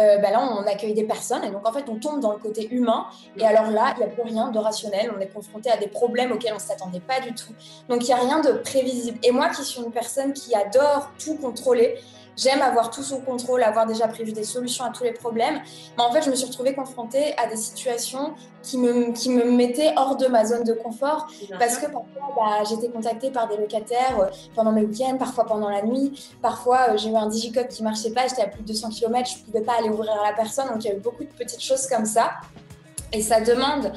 euh, 0.00 0.18
bah 0.18 0.30
là, 0.30 0.40
on 0.40 0.66
accueille 0.66 0.94
des 0.94 1.04
personnes 1.04 1.44
et 1.44 1.50
donc 1.50 1.68
en 1.68 1.72
fait, 1.72 1.84
on 1.88 1.96
tombe 1.96 2.20
dans 2.20 2.32
le 2.32 2.38
côté 2.38 2.68
humain. 2.72 3.06
Et 3.36 3.44
alors 3.44 3.70
là, 3.70 3.94
il 3.96 3.98
n'y 3.98 4.04
a 4.04 4.08
plus 4.08 4.22
rien 4.22 4.50
de 4.50 4.58
rationnel. 4.58 5.12
On 5.16 5.20
est 5.20 5.28
confronté 5.28 5.70
à 5.70 5.76
des 5.76 5.88
problèmes 5.88 6.32
auxquels 6.32 6.52
on 6.52 6.56
ne 6.56 6.60
s'attendait 6.60 7.00
pas 7.00 7.20
du 7.20 7.34
tout. 7.34 7.52
Donc, 7.88 8.02
il 8.02 8.06
n'y 8.06 8.12
a 8.12 8.16
rien 8.16 8.40
de 8.40 8.52
prévisible. 8.52 9.18
Et 9.22 9.30
moi, 9.30 9.50
qui 9.50 9.62
suis 9.62 9.82
une 9.82 9.92
personne 9.92 10.32
qui 10.32 10.54
adore 10.54 11.10
tout 11.22 11.36
contrôler, 11.36 11.98
J'aime 12.36 12.62
avoir 12.62 12.90
tout 12.90 13.02
sous 13.02 13.18
contrôle, 13.18 13.62
avoir 13.62 13.86
déjà 13.86 14.08
prévu 14.08 14.32
des 14.32 14.44
solutions 14.44 14.84
à 14.84 14.90
tous 14.90 15.04
les 15.04 15.12
problèmes. 15.12 15.60
Mais 15.96 16.02
en 16.02 16.10
fait, 16.12 16.22
je 16.22 16.30
me 16.30 16.34
suis 16.34 16.46
retrouvée 16.46 16.74
confrontée 16.74 17.36
à 17.36 17.46
des 17.46 17.56
situations 17.56 18.34
qui 18.62 18.78
me, 18.78 19.12
qui 19.12 19.30
me 19.30 19.44
mettaient 19.44 19.92
hors 19.96 20.16
de 20.16 20.26
ma 20.26 20.44
zone 20.44 20.64
de 20.64 20.72
confort. 20.72 21.28
parce 21.58 21.76
que 21.76 21.86
parfois, 21.86 22.32
bah, 22.34 22.64
j'étais 22.68 22.88
contactée 22.88 23.30
par 23.30 23.48
des 23.48 23.56
locataires 23.56 24.20
euh, 24.20 24.26
pendant 24.54 24.72
mes 24.72 24.82
week-ends, 24.82 25.16
parfois 25.18 25.44
pendant 25.44 25.68
la 25.68 25.82
nuit. 25.82 26.12
Parfois, 26.40 26.90
euh, 26.90 26.96
j'ai 26.96 27.10
eu 27.10 27.16
un 27.16 27.28
digicode 27.28 27.68
qui 27.68 27.82
marchait 27.82 28.12
pas, 28.12 28.26
j'étais 28.28 28.42
à 28.42 28.48
plus 28.48 28.62
de 28.62 28.68
200 28.68 28.90
km, 28.90 29.28
je 29.28 29.38
ne 29.38 29.44
pouvais 29.44 29.62
pas 29.62 29.74
aller 29.78 29.88
ouvrir 29.88 30.12
à 30.12 30.30
la 30.30 30.32
personne. 30.34 30.68
Donc, 30.68 30.84
il 30.84 30.88
y 30.88 30.90
a 30.90 30.94
eu 30.94 31.00
beaucoup 31.00 31.24
de 31.24 31.30
petites 31.30 31.62
choses 31.62 31.86
comme 31.86 32.06
ça. 32.06 32.30
Et 33.12 33.20
ça 33.20 33.40
demande 33.40 33.92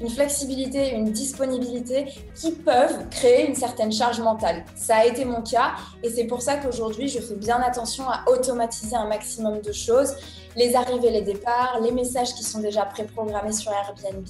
une 0.00 0.08
flexibilité, 0.08 0.94
une 0.94 1.10
disponibilité 1.10 2.06
qui 2.34 2.52
peuvent 2.52 3.08
créer 3.10 3.46
une 3.46 3.54
certaine 3.54 3.92
charge 3.92 4.20
mentale. 4.20 4.64
Ça 4.74 4.96
a 4.96 5.04
été 5.04 5.24
mon 5.24 5.42
cas 5.42 5.72
et 6.02 6.10
c'est 6.10 6.24
pour 6.24 6.42
ça 6.42 6.56
qu'aujourd'hui, 6.56 7.08
je 7.08 7.20
fais 7.20 7.34
bien 7.34 7.60
attention 7.60 8.08
à 8.08 8.24
automatiser 8.28 8.96
un 8.96 9.06
maximum 9.06 9.60
de 9.60 9.72
choses, 9.72 10.14
les 10.56 10.74
arrivées, 10.74 11.10
les 11.10 11.22
départs, 11.22 11.78
les 11.82 11.92
messages 11.92 12.34
qui 12.34 12.42
sont 12.42 12.60
déjà 12.60 12.84
préprogrammés 12.84 13.52
sur 13.52 13.70
Airbnb 13.72 14.26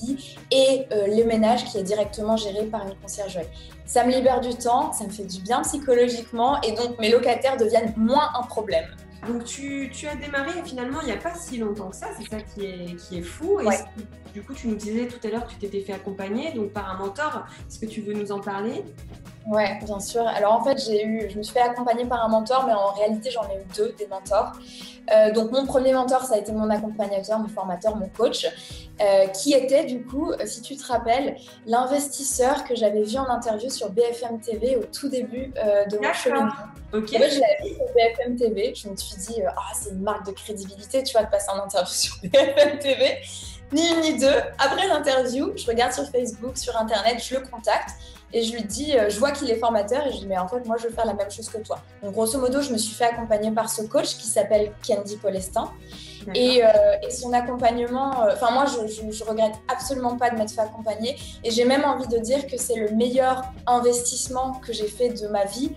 et 0.50 0.86
euh, 0.92 1.06
le 1.06 1.24
ménage 1.24 1.64
qui 1.64 1.78
est 1.78 1.82
directement 1.82 2.36
géré 2.36 2.66
par 2.66 2.86
une 2.86 2.94
conciergerie. 2.96 3.46
Ça 3.86 4.04
me 4.04 4.12
libère 4.12 4.40
du 4.40 4.54
temps, 4.54 4.92
ça 4.92 5.04
me 5.04 5.10
fait 5.10 5.24
du 5.24 5.40
bien 5.40 5.62
psychologiquement 5.62 6.60
et 6.62 6.72
donc 6.72 6.98
mes 6.98 7.10
locataires 7.10 7.56
deviennent 7.56 7.94
moins 7.96 8.30
un 8.38 8.42
problème. 8.42 8.86
Donc 9.28 9.44
tu, 9.44 9.90
tu, 9.92 10.06
as 10.06 10.16
démarré 10.16 10.52
finalement 10.64 11.00
il 11.02 11.06
n'y 11.06 11.12
a 11.12 11.18
pas 11.18 11.34
si 11.34 11.58
longtemps 11.58 11.90
que 11.90 11.96
ça, 11.96 12.08
c'est 12.16 12.28
ça 12.28 12.40
qui 12.40 12.64
est, 12.64 12.96
qui 12.96 13.18
est 13.18 13.22
fou. 13.22 13.60
Et 13.60 13.66
du 14.32 14.42
coup, 14.42 14.54
tu 14.54 14.68
nous 14.68 14.76
disais 14.76 15.08
tout 15.08 15.24
à 15.26 15.30
l'heure 15.30 15.46
que 15.46 15.52
tu 15.52 15.58
t'étais 15.58 15.80
fait 15.80 15.92
accompagner 15.92 16.52
donc 16.52 16.72
par 16.72 16.88
un 16.88 16.96
mentor. 16.96 17.44
Est-ce 17.68 17.78
que 17.78 17.86
tu 17.86 18.00
veux 18.00 18.14
nous 18.14 18.32
en 18.32 18.40
parler? 18.40 18.84
Oui, 19.46 19.62
bien 19.84 20.00
sûr. 20.00 20.26
Alors 20.26 20.52
en 20.52 20.62
fait, 20.62 20.78
j'ai 20.78 21.04
eu, 21.04 21.28
je 21.30 21.38
me 21.38 21.42
suis 21.42 21.52
fait 21.52 21.60
accompagner 21.60 22.04
par 22.04 22.24
un 22.24 22.28
mentor, 22.28 22.64
mais 22.66 22.72
en 22.72 22.92
réalité, 22.92 23.30
j'en 23.30 23.44
ai 23.44 23.56
eu 23.56 23.64
deux 23.76 23.94
des 23.98 24.06
mentors. 24.06 24.52
Euh, 25.12 25.32
donc 25.32 25.50
mon 25.50 25.66
premier 25.66 25.92
mentor, 25.92 26.22
ça 26.24 26.34
a 26.34 26.38
été 26.38 26.52
mon 26.52 26.68
accompagnateur, 26.70 27.38
mon 27.38 27.48
formateur, 27.48 27.96
mon 27.96 28.08
coach, 28.08 28.46
euh, 29.00 29.26
qui 29.28 29.54
était 29.54 29.84
du 29.84 30.04
coup, 30.04 30.30
euh, 30.30 30.46
si 30.46 30.60
tu 30.60 30.76
te 30.76 30.86
rappelles, 30.86 31.36
l'investisseur 31.66 32.64
que 32.64 32.76
j'avais 32.76 33.02
vu 33.02 33.16
en 33.16 33.28
interview 33.28 33.70
sur 33.70 33.90
BFM 33.90 34.40
TV 34.40 34.76
au 34.76 34.84
tout 34.84 35.08
début 35.08 35.46
de 35.46 35.96
mon 35.96 36.12
cheminement. 36.12 36.52
Ok. 36.92 37.08
je 37.08 37.18
l'avais 37.18 37.58
vu 37.64 37.74
sur 37.74 37.86
BFM 37.94 38.36
TV. 38.36 38.74
Je 38.74 38.88
me 38.88 38.96
suis 38.96 39.16
dit, 39.16 39.42
ah, 39.46 39.54
c'est 39.74 39.90
une 39.90 40.02
marque 40.02 40.26
de 40.26 40.32
crédibilité, 40.32 41.02
tu 41.02 41.12
vois, 41.12 41.24
de 41.24 41.30
passer 41.30 41.50
en 41.50 41.62
interview 41.64 41.92
sur 41.92 42.16
BFM 42.22 42.78
TV. 42.78 43.18
ni 43.72 43.88
une 43.88 44.00
ni 44.00 44.18
deux. 44.18 44.36
Après 44.58 44.86
l'interview, 44.86 45.52
je 45.56 45.66
regarde 45.66 45.92
sur 45.92 46.04
Facebook, 46.10 46.58
sur 46.58 46.76
Internet, 46.76 47.22
je 47.24 47.36
le 47.36 47.40
contacte 47.40 47.90
et 48.32 48.42
je 48.42 48.52
lui 48.52 48.62
dis, 48.62 48.96
euh, 48.96 49.10
je 49.10 49.18
vois 49.18 49.32
qu'il 49.32 49.50
est 49.50 49.58
formateur 49.58 50.06
et 50.06 50.10
je 50.10 50.12
lui 50.12 50.20
dis, 50.20 50.26
mais 50.26 50.38
en 50.38 50.46
fait, 50.46 50.64
moi, 50.66 50.76
je 50.78 50.86
veux 50.86 50.92
faire 50.92 51.06
la 51.06 51.14
même 51.14 51.30
chose 51.30 51.48
que 51.48 51.58
toi. 51.58 51.80
Donc, 52.02 52.12
grosso 52.12 52.38
modo, 52.38 52.60
je 52.60 52.72
me 52.72 52.78
suis 52.78 52.94
fait 52.94 53.04
accompagner 53.04 53.50
par 53.50 53.68
ce 53.68 53.82
coach 53.82 54.16
qui 54.16 54.26
s'appelle 54.26 54.72
Candy 54.86 55.16
Polestin. 55.16 55.70
Et, 56.34 56.62
euh, 56.62 56.68
et, 57.02 57.10
son 57.10 57.32
accompagnement, 57.32 58.24
euh, 58.24 58.34
enfin 58.34 58.50
moi 58.50 58.66
je, 58.66 59.10
je, 59.10 59.24
regrette 59.24 59.54
absolument 59.68 60.18
pas 60.18 60.28
de 60.28 60.36
m'être 60.36 60.50
fait 60.50 60.60
accompagner 60.60 61.16
et 61.42 61.50
j'ai 61.50 61.64
même 61.64 61.82
envie 61.82 62.08
de 62.08 62.18
dire 62.18 62.46
que 62.46 62.58
c'est 62.58 62.74
le 62.74 62.90
meilleur 62.90 63.42
investissement 63.66 64.52
que 64.60 64.74
j'ai 64.74 64.86
fait 64.86 65.08
de 65.08 65.28
ma 65.28 65.46
vie 65.46 65.70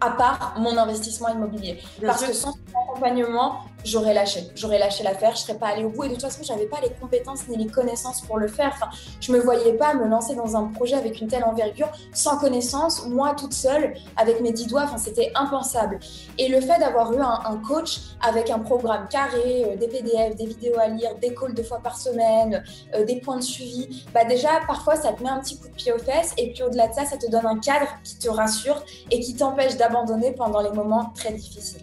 à 0.00 0.10
part 0.10 0.54
mon 0.58 0.76
investissement 0.76 1.28
immobilier. 1.28 1.78
Bien 1.98 2.08
Parce 2.08 2.20
sûr. 2.20 2.28
que 2.28 2.34
sans 2.34 2.52
son 2.52 2.78
accompagnement, 2.88 3.60
j'aurais 3.84 4.14
lâché. 4.14 4.50
J'aurais 4.54 4.78
lâché 4.78 5.02
l'affaire, 5.02 5.32
je 5.34 5.42
serais 5.42 5.58
pas 5.58 5.68
allée 5.68 5.84
au 5.84 5.90
bout. 5.90 6.04
Et 6.04 6.08
de 6.08 6.14
toute 6.14 6.22
façon, 6.22 6.42
j'avais 6.42 6.66
pas 6.66 6.80
les 6.82 6.90
compétences 6.90 7.48
ni 7.48 7.56
les 7.56 7.66
connaissances 7.66 8.20
pour 8.22 8.38
le 8.38 8.48
faire. 8.48 8.72
Enfin, 8.74 8.90
je 9.20 9.32
me 9.32 9.38
voyais 9.38 9.72
pas 9.74 9.94
me 9.94 10.06
lancer 10.06 10.34
dans 10.34 10.56
un 10.56 10.64
projet 10.68 10.96
avec 10.96 11.20
une 11.20 11.28
telle 11.28 11.44
envergure 11.44 11.90
sans 12.12 12.38
connaissance, 12.38 13.06
moi 13.06 13.34
toute 13.34 13.52
seule, 13.52 13.94
avec 14.16 14.40
mes 14.40 14.52
dix 14.52 14.66
doigts. 14.66 14.82
Enfin, 14.84 14.98
c'était 14.98 15.32
impensable. 15.34 15.98
Et 16.38 16.48
le 16.48 16.60
fait 16.60 16.78
d'avoir 16.78 17.12
eu 17.12 17.20
un, 17.20 17.60
coach 17.66 18.00
avec 18.26 18.48
un 18.50 18.58
programme 18.58 19.06
carré, 19.08 19.64
euh, 19.64 19.76
des 19.76 19.88
PDF, 19.88 20.34
des 20.36 20.46
vidéos 20.46 20.78
à 20.78 20.88
lire, 20.88 21.14
des 21.20 21.34
calls 21.34 21.54
deux 21.54 21.62
fois 21.62 21.80
par 21.82 21.96
semaine, 21.96 22.64
euh, 22.94 23.04
des 23.04 23.20
points 23.20 23.36
de 23.36 23.42
suivi, 23.42 24.04
bah 24.14 24.24
déjà, 24.24 24.48
parfois, 24.66 24.96
ça 24.96 25.12
te 25.12 25.22
met 25.22 25.28
un 25.28 25.40
petit 25.40 25.58
coup 25.58 25.68
de 25.68 25.74
pied 25.74 25.92
aux 25.92 25.98
fesses. 25.98 26.32
Et 26.38 26.52
puis 26.52 26.62
au-delà 26.62 26.88
de 26.88 26.94
ça, 26.94 27.04
ça 27.04 27.16
te 27.16 27.30
donne 27.30 27.46
un 27.46 27.58
cadre 27.58 27.86
qui 28.04 28.18
te 28.18 28.28
rassure 28.28 28.82
et 29.10 29.20
qui 29.20 29.34
t'empêche 29.34 29.76
d'abandonner 29.76 30.32
pendant 30.32 30.60
les 30.60 30.70
moments 30.70 31.12
très 31.14 31.32
difficiles. 31.32 31.82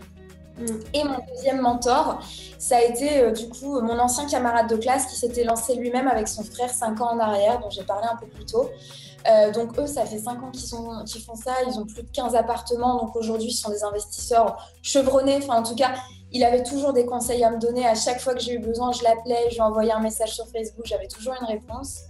Et 0.94 1.04
mon 1.04 1.18
deuxième 1.34 1.62
mentor, 1.62 2.20
ça 2.58 2.78
a 2.78 2.82
été 2.82 3.20
euh, 3.20 3.32
du 3.32 3.48
coup 3.50 3.80
mon 3.82 4.00
ancien 4.00 4.26
camarade 4.28 4.70
de 4.70 4.76
classe 4.76 5.06
qui 5.06 5.16
s'était 5.16 5.44
lancé 5.44 5.76
lui-même 5.76 6.08
avec 6.08 6.28
son 6.28 6.44
frère 6.44 6.70
5 6.70 7.00
ans 7.02 7.12
en 7.12 7.20
arrière, 7.20 7.60
dont 7.60 7.70
j'ai 7.70 7.84
parlé 7.84 8.08
un 8.12 8.16
peu 8.16 8.26
plus 8.26 8.46
tôt. 8.46 8.70
Euh, 9.30 9.52
donc 9.52 9.78
eux, 9.78 9.88
ça 9.88 10.06
fait 10.06 10.18
5 10.18 10.42
ans 10.44 10.52
qu'ils 10.52 10.64
qu 10.64 11.20
font 11.20 11.36
ça, 11.36 11.54
ils 11.68 11.78
ont 11.78 11.86
plus 11.86 12.04
de 12.04 12.10
15 12.12 12.36
appartements, 12.36 12.98
donc 12.98 13.16
aujourd'hui, 13.16 13.52
ce 13.52 13.62
sont 13.62 13.72
des 13.72 13.84
investisseurs 13.84 14.58
chevronnés. 14.82 15.40
Enfin, 15.44 15.60
en 15.60 15.64
tout 15.64 15.76
cas, 15.76 15.94
il 16.32 16.44
avait 16.44 16.64
toujours 16.64 16.94
des 16.94 17.06
conseils 17.06 17.44
à 17.44 17.52
me 17.52 17.60
donner. 17.60 17.86
À 17.86 17.96
chaque 17.96 18.20
fois 18.20 18.34
que 18.34 18.40
j'ai 18.40 18.54
eu 18.54 18.60
besoin, 18.60 18.92
je 18.92 19.04
l'appelais, 19.04 19.50
je 19.50 19.56
lui 19.56 19.62
envoyais 19.62 19.92
un 19.92 20.00
message 20.00 20.34
sur 20.34 20.48
Facebook, 20.48 20.86
j'avais 20.86 21.08
toujours 21.08 21.34
une 21.40 21.48
réponse. 21.48 22.02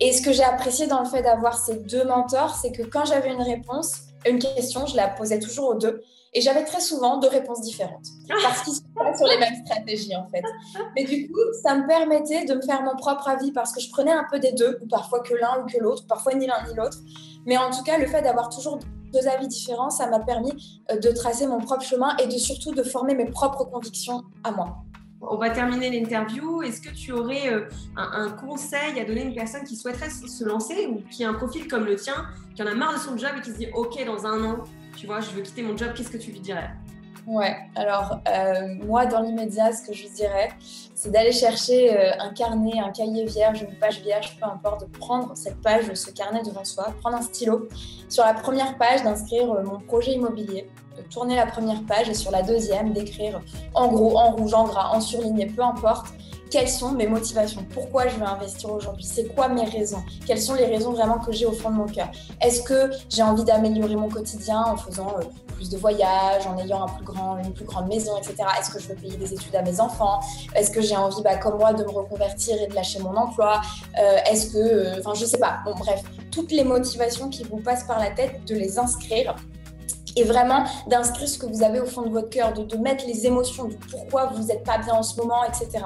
Et 0.00 0.12
ce 0.12 0.22
que 0.22 0.32
j'ai 0.32 0.44
apprécié 0.44 0.86
dans 0.86 1.00
le 1.00 1.08
fait 1.08 1.22
d'avoir 1.22 1.56
ces 1.56 1.76
deux 1.76 2.04
mentors, 2.04 2.54
c'est 2.54 2.72
que 2.72 2.82
quand 2.82 3.04
j'avais 3.04 3.32
une 3.32 3.42
réponse, 3.42 3.94
une 4.26 4.38
question, 4.38 4.86
je 4.86 4.96
la 4.96 5.08
posais 5.08 5.38
toujours 5.38 5.68
aux 5.68 5.74
deux. 5.74 6.02
Et 6.34 6.40
j'avais 6.40 6.64
très 6.64 6.80
souvent 6.80 7.18
deux 7.18 7.28
réponses 7.28 7.60
différentes. 7.60 8.06
Parce 8.42 8.62
qu'ils 8.62 8.74
sont 8.74 8.82
pas 8.94 9.14
sur 9.16 9.26
les 9.26 9.38
mêmes 9.38 9.64
stratégies, 9.66 10.16
en 10.16 10.26
fait. 10.28 10.42
Mais 10.96 11.04
du 11.04 11.30
coup, 11.30 11.40
ça 11.62 11.74
me 11.74 11.86
permettait 11.86 12.46
de 12.46 12.54
me 12.54 12.62
faire 12.62 12.82
mon 12.82 12.96
propre 12.96 13.28
avis 13.28 13.52
parce 13.52 13.72
que 13.72 13.80
je 13.80 13.90
prenais 13.90 14.12
un 14.12 14.24
peu 14.30 14.38
des 14.38 14.52
deux, 14.52 14.78
ou 14.82 14.86
parfois 14.86 15.20
que 15.20 15.34
l'un 15.34 15.62
ou 15.62 15.66
que 15.66 15.78
l'autre, 15.78 16.06
parfois 16.06 16.34
ni 16.34 16.46
l'un 16.46 16.66
ni 16.66 16.74
l'autre. 16.74 16.96
Mais 17.44 17.58
en 17.58 17.70
tout 17.70 17.82
cas, 17.82 17.98
le 17.98 18.06
fait 18.06 18.22
d'avoir 18.22 18.48
toujours 18.48 18.78
deux 19.12 19.28
avis 19.28 19.46
différents, 19.46 19.90
ça 19.90 20.06
m'a 20.06 20.20
permis 20.20 20.82
euh, 20.90 20.98
de 20.98 21.10
tracer 21.10 21.46
mon 21.46 21.58
propre 21.58 21.82
chemin 21.82 22.16
et 22.16 22.26
de 22.26 22.38
surtout 22.38 22.72
de 22.72 22.82
former 22.82 23.14
mes 23.14 23.26
propres 23.26 23.64
convictions 23.64 24.22
à 24.42 24.52
moi. 24.52 24.84
On 25.22 25.36
va 25.36 25.50
terminer 25.50 25.88
l'interview. 25.90 26.62
Est-ce 26.62 26.80
que 26.80 26.90
tu 26.90 27.12
aurais 27.12 27.48
euh, 27.48 27.68
un, 27.96 28.30
conseil 28.30 28.98
à 29.00 29.04
donner 29.04 29.22
à 29.22 29.24
une 29.24 29.34
personne 29.34 29.62
qui 29.62 29.76
souhaiterait 29.76 30.10
se 30.10 30.44
lancer 30.44 30.86
ou 30.86 31.00
qui 31.10 31.24
a 31.24 31.28
un 31.28 31.34
profil 31.34 31.68
comme 31.68 31.84
le 31.84 31.94
tien, 31.94 32.26
qui 32.56 32.62
en 32.62 32.66
a 32.66 32.74
marre 32.74 32.94
de 32.94 32.98
son 32.98 33.16
job 33.16 33.30
et 33.38 33.40
qui 33.40 33.50
se 33.50 33.56
dit 33.56 33.68
OK, 33.74 34.04
dans 34.04 34.26
un 34.26 34.44
an, 34.44 34.64
tu 34.96 35.06
vois, 35.06 35.20
je 35.20 35.30
veux 35.30 35.42
quitter 35.42 35.62
mon 35.62 35.76
job, 35.76 35.92
qu'est-ce 35.94 36.10
que 36.10 36.18
tu 36.18 36.32
lui 36.32 36.40
dirais? 36.40 36.70
Ouais, 37.24 37.56
alors 37.76 38.18
euh, 38.28 38.74
moi 38.84 39.06
dans 39.06 39.20
l'immédiat, 39.20 39.72
ce 39.72 39.86
que 39.86 39.94
je 39.94 40.08
dirais, 40.08 40.48
c'est 40.60 41.12
d'aller 41.12 41.30
chercher 41.30 41.96
euh, 41.96 42.10
un 42.18 42.30
carnet, 42.30 42.80
un 42.80 42.90
cahier 42.90 43.24
vierge, 43.24 43.62
une 43.62 43.76
page 43.76 44.00
vierge, 44.02 44.36
peu 44.40 44.46
importe, 44.46 44.90
de 44.90 44.98
prendre 44.98 45.36
cette 45.36 45.60
page, 45.60 45.84
ce 45.94 46.10
carnet 46.10 46.42
devant 46.42 46.64
soi, 46.64 46.92
prendre 47.00 47.18
un 47.18 47.22
stylo, 47.22 47.68
sur 48.08 48.24
la 48.24 48.34
première 48.34 48.76
page 48.76 49.04
d'inscrire 49.04 49.46
mon 49.62 49.78
projet 49.78 50.14
immobilier, 50.14 50.68
tourner 51.10 51.36
la 51.36 51.46
première 51.46 51.82
page 51.84 52.08
et 52.08 52.14
sur 52.14 52.30
la 52.30 52.42
deuxième 52.42 52.92
d'écrire 52.92 53.40
en 53.74 53.88
gros, 53.88 54.18
en 54.18 54.32
rouge, 54.32 54.54
en 54.54 54.64
gras, 54.64 54.90
en 54.94 55.00
surligné, 55.00 55.46
peu 55.46 55.62
importe, 55.62 56.06
quelles 56.52 56.68
sont 56.68 56.92
mes 56.92 57.06
motivations, 57.06 57.64
pourquoi 57.72 58.08
je 58.08 58.16
veux 58.16 58.26
investir 58.26 58.70
aujourd'hui, 58.70 59.04
c'est 59.04 59.34
quoi 59.34 59.48
mes 59.48 59.64
raisons, 59.64 60.02
quelles 60.26 60.40
sont 60.40 60.54
les 60.54 60.66
raisons 60.66 60.92
vraiment 60.92 61.18
que 61.18 61.32
j'ai 61.32 61.46
au 61.46 61.52
fond 61.52 61.70
de 61.70 61.76
mon 61.76 61.86
cœur. 61.86 62.10
Est-ce 62.42 62.62
que 62.62 62.90
j'ai 63.08 63.22
envie 63.22 63.42
d'améliorer 63.42 63.96
mon 63.96 64.10
quotidien 64.10 64.62
en 64.62 64.76
faisant 64.76 65.14
euh, 65.18 65.22
plus 65.54 65.70
de 65.70 65.78
voyages, 65.78 66.46
en 66.46 66.58
ayant 66.58 66.82
un 66.82 66.88
plus 66.88 67.04
grand, 67.04 67.38
une 67.38 67.54
plus 67.54 67.64
grande 67.64 67.88
maison, 67.88 68.18
etc. 68.18 68.36
Est-ce 68.60 68.70
que 68.70 68.78
je 68.78 68.88
veux 68.88 68.96
payer 68.96 69.16
des 69.16 69.32
études 69.32 69.56
à 69.56 69.62
mes 69.62 69.80
enfants? 69.80 70.20
Est-ce 70.54 70.70
que 70.70 70.82
j'ai 70.82 70.96
envie, 70.96 71.22
bah, 71.22 71.36
comme 71.36 71.56
moi, 71.56 71.72
de 71.72 71.84
me 71.84 71.90
reconvertir 71.90 72.60
et 72.60 72.66
de 72.66 72.74
lâcher 72.74 72.98
mon 72.98 73.16
emploi? 73.16 73.62
Euh, 73.98 74.18
Est-ce 74.30 74.52
que, 74.52 74.58
euh, 74.58 74.98
enfin, 74.98 75.14
je 75.14 75.24
sais 75.24 75.38
pas. 75.38 75.60
Bon, 75.64 75.72
bref, 75.78 76.02
toutes 76.30 76.52
les 76.52 76.64
motivations 76.64 77.30
qui 77.30 77.44
vous 77.44 77.58
passent 77.58 77.84
par 77.84 77.98
la 77.98 78.10
tête, 78.10 78.44
de 78.44 78.54
les 78.54 78.78
inscrire 78.78 79.36
et 80.16 80.24
vraiment 80.24 80.64
d'inscrire 80.88 81.28
ce 81.28 81.38
que 81.38 81.46
vous 81.46 81.62
avez 81.62 81.80
au 81.80 81.86
fond 81.86 82.02
de 82.02 82.10
votre 82.10 82.30
cœur, 82.30 82.52
de, 82.52 82.62
de 82.64 82.76
mettre 82.76 83.06
les 83.06 83.26
émotions 83.26 83.64
du 83.64 83.76
pourquoi 83.76 84.26
vous 84.26 84.44
n'êtes 84.44 84.64
pas 84.64 84.78
bien 84.78 84.94
en 84.94 85.02
ce 85.02 85.16
moment, 85.16 85.42
etc. 85.44 85.84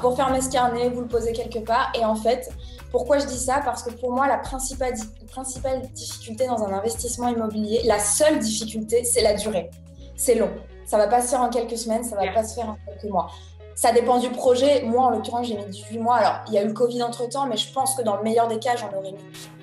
Pour 0.00 0.16
fermer 0.16 0.40
ce 0.40 0.50
carnet, 0.50 0.88
vous 0.88 1.02
le 1.02 1.08
posez 1.08 1.32
quelque 1.32 1.58
part. 1.58 1.92
Et 1.98 2.04
en 2.04 2.14
fait, 2.14 2.50
pourquoi 2.90 3.18
je 3.18 3.26
dis 3.26 3.38
ça? 3.38 3.60
Parce 3.64 3.82
que 3.82 3.90
pour 3.90 4.12
moi, 4.12 4.26
la 4.26 4.38
principale, 4.38 4.94
principale 5.30 5.82
difficulté 5.92 6.46
dans 6.46 6.62
un 6.64 6.72
investissement 6.72 7.28
immobilier, 7.28 7.80
la 7.84 7.98
seule 7.98 8.38
difficulté, 8.38 9.04
c'est 9.04 9.22
la 9.22 9.34
durée. 9.34 9.70
C'est 10.16 10.34
long. 10.34 10.50
Ça 10.84 10.98
va 10.98 11.06
pas 11.08 11.22
se 11.22 11.28
faire 11.28 11.40
en 11.40 11.48
quelques 11.48 11.78
semaines, 11.78 12.04
ça 12.04 12.16
va 12.16 12.30
pas 12.32 12.44
se 12.44 12.54
faire 12.54 12.68
en 12.68 12.76
quelques 12.86 13.10
mois. 13.10 13.28
Ça 13.74 13.92
dépend 13.92 14.18
du 14.18 14.28
projet. 14.28 14.82
Moi, 14.82 15.04
en 15.04 15.10
l'occurrence, 15.10 15.46
j'ai 15.46 15.56
mis 15.56 15.64
18 15.64 15.98
mois. 15.98 16.16
Alors, 16.16 16.40
il 16.48 16.54
y 16.54 16.58
a 16.58 16.62
eu 16.62 16.66
le 16.66 16.74
Covid 16.74 17.02
entre 17.02 17.28
temps, 17.28 17.46
mais 17.46 17.56
je 17.56 17.72
pense 17.72 17.94
que 17.94 18.02
dans 18.02 18.16
le 18.16 18.22
meilleur 18.22 18.48
des 18.48 18.58
cas, 18.58 18.76
j'en 18.76 18.88
aurais 18.96 19.12
mis 19.12 19.18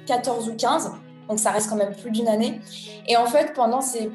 14 0.08 0.50
ou 0.50 0.56
15 0.56 0.92
donc 1.30 1.40
ça 1.40 1.52
reste 1.52 1.70
quand 1.70 1.76
même 1.76 1.96
plus 1.96 2.10
d'une 2.10 2.28
année. 2.28 2.60
Et 3.08 3.16
en 3.16 3.28
fait, 3.28 3.54
pendant 3.54 3.82
ces, 3.82 4.10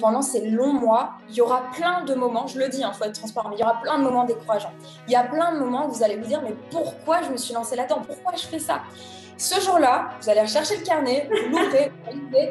longs 0.51 0.73
mois, 0.73 1.13
il 1.31 1.37
y 1.37 1.41
aura 1.41 1.63
plein 1.73 2.05
de 2.05 2.15
moments, 2.15 2.47
je 2.49 2.59
le 2.59 2.69
dis, 2.69 2.79
il 2.79 2.85
hein, 2.85 2.93
faut 2.93 3.05
être 3.05 3.19
transparent, 3.19 3.49
mais 3.49 3.57
il 3.57 3.61
y 3.61 3.63
aura 3.63 3.81
plein 3.81 3.99
de 3.99 4.03
moments 4.03 4.25
décourageants. 4.25 4.73
Il 5.07 5.13
y 5.13 5.17
a 5.17 5.23
plein 5.23 5.55
de 5.55 5.61
moments 5.61 5.87
où 5.87 5.93
vous 5.93 6.03
allez 6.03 6.17
vous 6.17 6.27
dire, 6.27 6.43
mais 6.43 6.55
pourquoi 6.71 7.23
je 7.23 7.31
me 7.31 7.37
suis 7.37 7.55
lancée 7.55 7.77
là-dedans? 7.77 8.03
Pourquoi 8.05 8.33
je 8.37 8.47
fais 8.47 8.59
ça? 8.59 8.83
Ce 9.37 9.61
jour-là, 9.61 10.11
vous 10.21 10.29
allez 10.31 10.43
rechercher 10.43 10.77
le 10.77 10.85
carnet, 10.85 11.29
vous 11.29 11.57
l'ouvrez, 11.57 11.91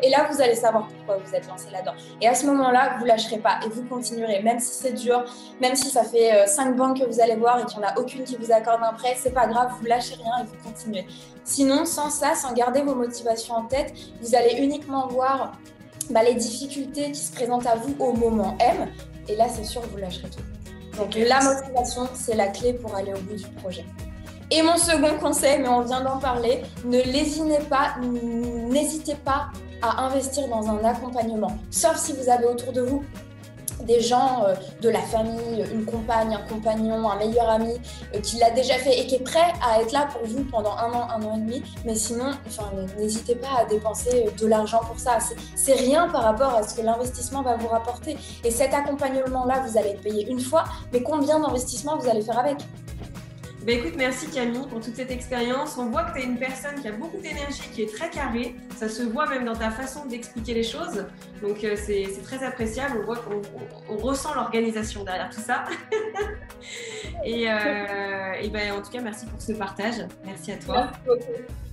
et 0.02 0.10
là, 0.10 0.28
vous 0.30 0.41
allez 0.41 0.56
savoir 0.56 0.88
pourquoi 0.88 1.17
vous 1.24 1.36
êtes 1.36 1.48
lancé 1.48 1.69
là-dedans. 1.72 1.93
Et 2.22 2.28
à 2.28 2.36
ce 2.36 2.46
moment-là, 2.48 2.98
vous 3.00 3.06
lâcherez 3.06 3.38
pas 3.38 3.60
et 3.65 3.69
vous 3.69 3.84
continuerez, 3.84 4.41
même 4.41 4.60
si 4.60 4.74
c'est 4.74 4.93
dur, 4.93 5.24
même 5.62 5.76
si 5.76 5.89
ça 5.89 6.04
fait 6.04 6.34
euh, 6.34 6.46
cinq 6.46 6.76
banques 6.76 7.00
que 7.00 7.06
vous 7.06 7.22
allez 7.22 7.36
voir 7.36 7.60
et 7.60 7.65
qu'il 7.65 7.80
n'y 7.80 7.86
en 7.86 7.88
a 7.89 7.98
aucune 7.98 8.24
qui 8.24 8.36
vous 8.36 8.52
accorde 8.52 8.82
un 8.84 8.93
prêt, 8.93 9.15
c'est 9.17 9.34
pas 9.34 9.48
grave, 9.48 9.72
vous 9.80 9.86
lâchez 9.86 10.15
rien 10.15 10.43
et 10.43 10.46
vous 10.46 10.69
continuez. 10.69 11.06
Sinon, 11.43 11.86
sans 11.86 12.10
ça, 12.10 12.36
sans 12.36 12.54
garder 12.54 12.82
vos 12.82 12.96
motivations 12.96 13.56
en 13.56 13.63
tête, 13.63 13.93
vous 14.22 14.36
allez 14.36 14.56
uniquement 14.58 15.08
voir 15.08 15.54
bah, 16.10 16.24
les 16.24 16.36
difficultés 16.36 17.12
qui 17.12 17.19
se 17.19 17.34
présentent 17.34 17.67
à 17.67 17.76
vous 17.76 17.96
au 18.00 18.13
moment 18.13 18.58
M, 18.60 18.89
et 19.30 19.36
là, 19.36 19.48
c'est 19.48 19.63
sûr, 19.63 19.82
vous 19.82 19.98
lâcherez 19.98 20.30
tout. 20.30 20.98
Donc, 20.98 21.15
la 21.15 21.41
motivation, 21.41 22.08
c'est 22.13 22.36
la 22.36 22.48
clé 22.48 22.74
pour 22.74 22.93
aller 22.93 23.13
au 23.13 23.19
bout 23.19 23.36
du 23.36 23.48
projet. 23.62 23.86
Et 24.52 24.62
mon 24.62 24.78
second 24.78 25.18
conseil, 25.20 25.60
mais 25.60 25.68
on 25.68 25.82
vient 25.82 26.02
d'en 26.02 26.20
parler, 26.20 26.62
ne 26.86 27.02
lésinez 27.02 27.60
pas, 27.70 27.96
n'hésitez 28.02 29.16
pas 29.16 29.48
à 29.82 30.04
investir 30.04 30.48
dans 30.48 30.70
un 30.70 30.84
accompagnement. 30.84 31.58
Sauf 31.72 31.98
si 31.98 32.14
vous 32.14 32.30
avez 32.30 32.46
autour 32.46 32.72
de 32.72 32.82
vous 32.82 33.04
des 33.84 34.00
gens 34.00 34.46
euh, 34.46 34.56
de 34.82 34.90
la 34.90 35.02
famille, 35.02 35.66
une 35.74 35.86
compagne, 35.86 36.34
un 36.34 36.48
compagnon, 36.48 37.10
un 37.10 37.18
meilleur 37.18 37.50
ami 37.50 37.74
euh, 38.14 38.20
qui 38.22 38.38
l'a 38.38 38.52
déjà 38.52 38.76
fait 38.76 39.00
et 39.00 39.08
qui 39.08 39.16
est 39.16 39.24
prêt 39.24 39.54
à 39.62 39.82
être 39.82 39.92
là 39.92 40.08
pour 40.12 40.26
vous 40.26 40.44
pendant 40.46 40.76
un 40.78 40.92
an, 40.94 41.08
un 41.10 41.24
an 41.24 41.36
et 41.36 41.40
demi. 41.40 41.64
Mais 41.86 41.96
sinon, 41.96 42.32
n'hésitez 42.98 43.36
pas 43.36 43.60
à 43.60 43.66
dépenser 43.66 44.30
de 44.40 44.48
l'argent 44.48 44.80
pour 44.88 45.00
ça. 45.00 45.18
C'est 45.56 45.74
rien 45.74 46.08
par 46.10 46.24
rapport 46.24 46.56
à 46.56 46.64
ce 46.64 46.76
que 46.76 46.82
l'investissement 46.82 47.42
va 47.42 47.56
vous 47.56 47.68
rapporter. 47.68 48.18
Et 48.44 48.52
cet 48.52 48.74
accompagnement-là, 48.74 49.64
vous 49.68 49.78
allez 49.78 49.94
le 49.94 50.00
payer 50.00 50.28
une 50.30 50.40
fois, 50.40 50.64
mais 50.92 51.02
combien 51.02 51.40
d'investissements 51.40 51.98
vous 51.98 52.10
allez 52.10 52.22
faire 52.22 52.40
avec? 52.40 52.58
Bah 53.65 53.71
écoute, 53.71 53.93
merci 53.95 54.30
Camille 54.30 54.67
pour 54.67 54.82
toute 54.82 54.95
cette 54.95 55.12
expérience. 55.12 55.78
On 55.78 55.89
voit 55.89 56.04
que 56.04 56.17
tu 56.17 56.23
es 56.23 56.28
une 56.28 56.38
personne 56.38 56.82
qui 56.82 56.88
a 56.88 56.91
beaucoup 56.91 57.17
d'énergie, 57.17 57.62
qui 57.73 57.84
est 57.84 57.93
très 57.93 58.10
carrée. 58.10 58.56
Ça 58.76 58.89
se 58.89 59.04
voit 59.04 59.28
même 59.30 59.45
dans 59.45 59.56
ta 59.56 59.69
façon 59.69 60.06
d'expliquer 60.06 60.54
les 60.54 60.63
choses. 60.63 61.06
Donc 61.41 61.63
euh, 61.63 61.76
c'est 61.78 62.10
très 62.23 62.43
appréciable. 62.43 62.97
On 63.02 63.06
voit 63.06 63.17
qu'on 63.17 63.41
on, 63.88 63.97
ressent 63.97 64.34
l'organisation 64.34 65.06
derrière 65.06 65.30
tout 65.30 65.39
ça. 65.39 65.63
et, 67.26 67.49
euh, 67.49 68.34
et 68.41 68.49
ben, 68.49 68.73
en 68.73 68.82
tout 68.82 68.91
cas, 68.91 69.02
merci 69.02 69.26
pour 69.28 69.41
ce 69.41 69.54
partage. 69.54 70.06
Merci 70.26 70.52
à 70.52 70.58
toi. 70.58 70.91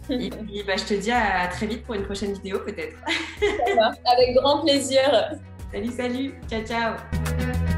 Et 0.09 0.31
puis 0.31 0.63
bah, 0.65 0.77
je 0.77 0.85
te 0.85 0.95
dis 0.95 1.11
à 1.11 1.49
très 1.49 1.67
vite 1.67 1.85
pour 1.85 1.95
une 1.95 2.05
prochaine 2.05 2.33
vidéo 2.35 2.61
peut-être. 2.61 2.97
Avec 3.43 4.35
grand 4.37 4.61
plaisir. 4.63 5.03
Salut, 5.73 5.93
salut. 5.93 6.35
Ciao, 6.49 6.63
ciao. 6.65 7.70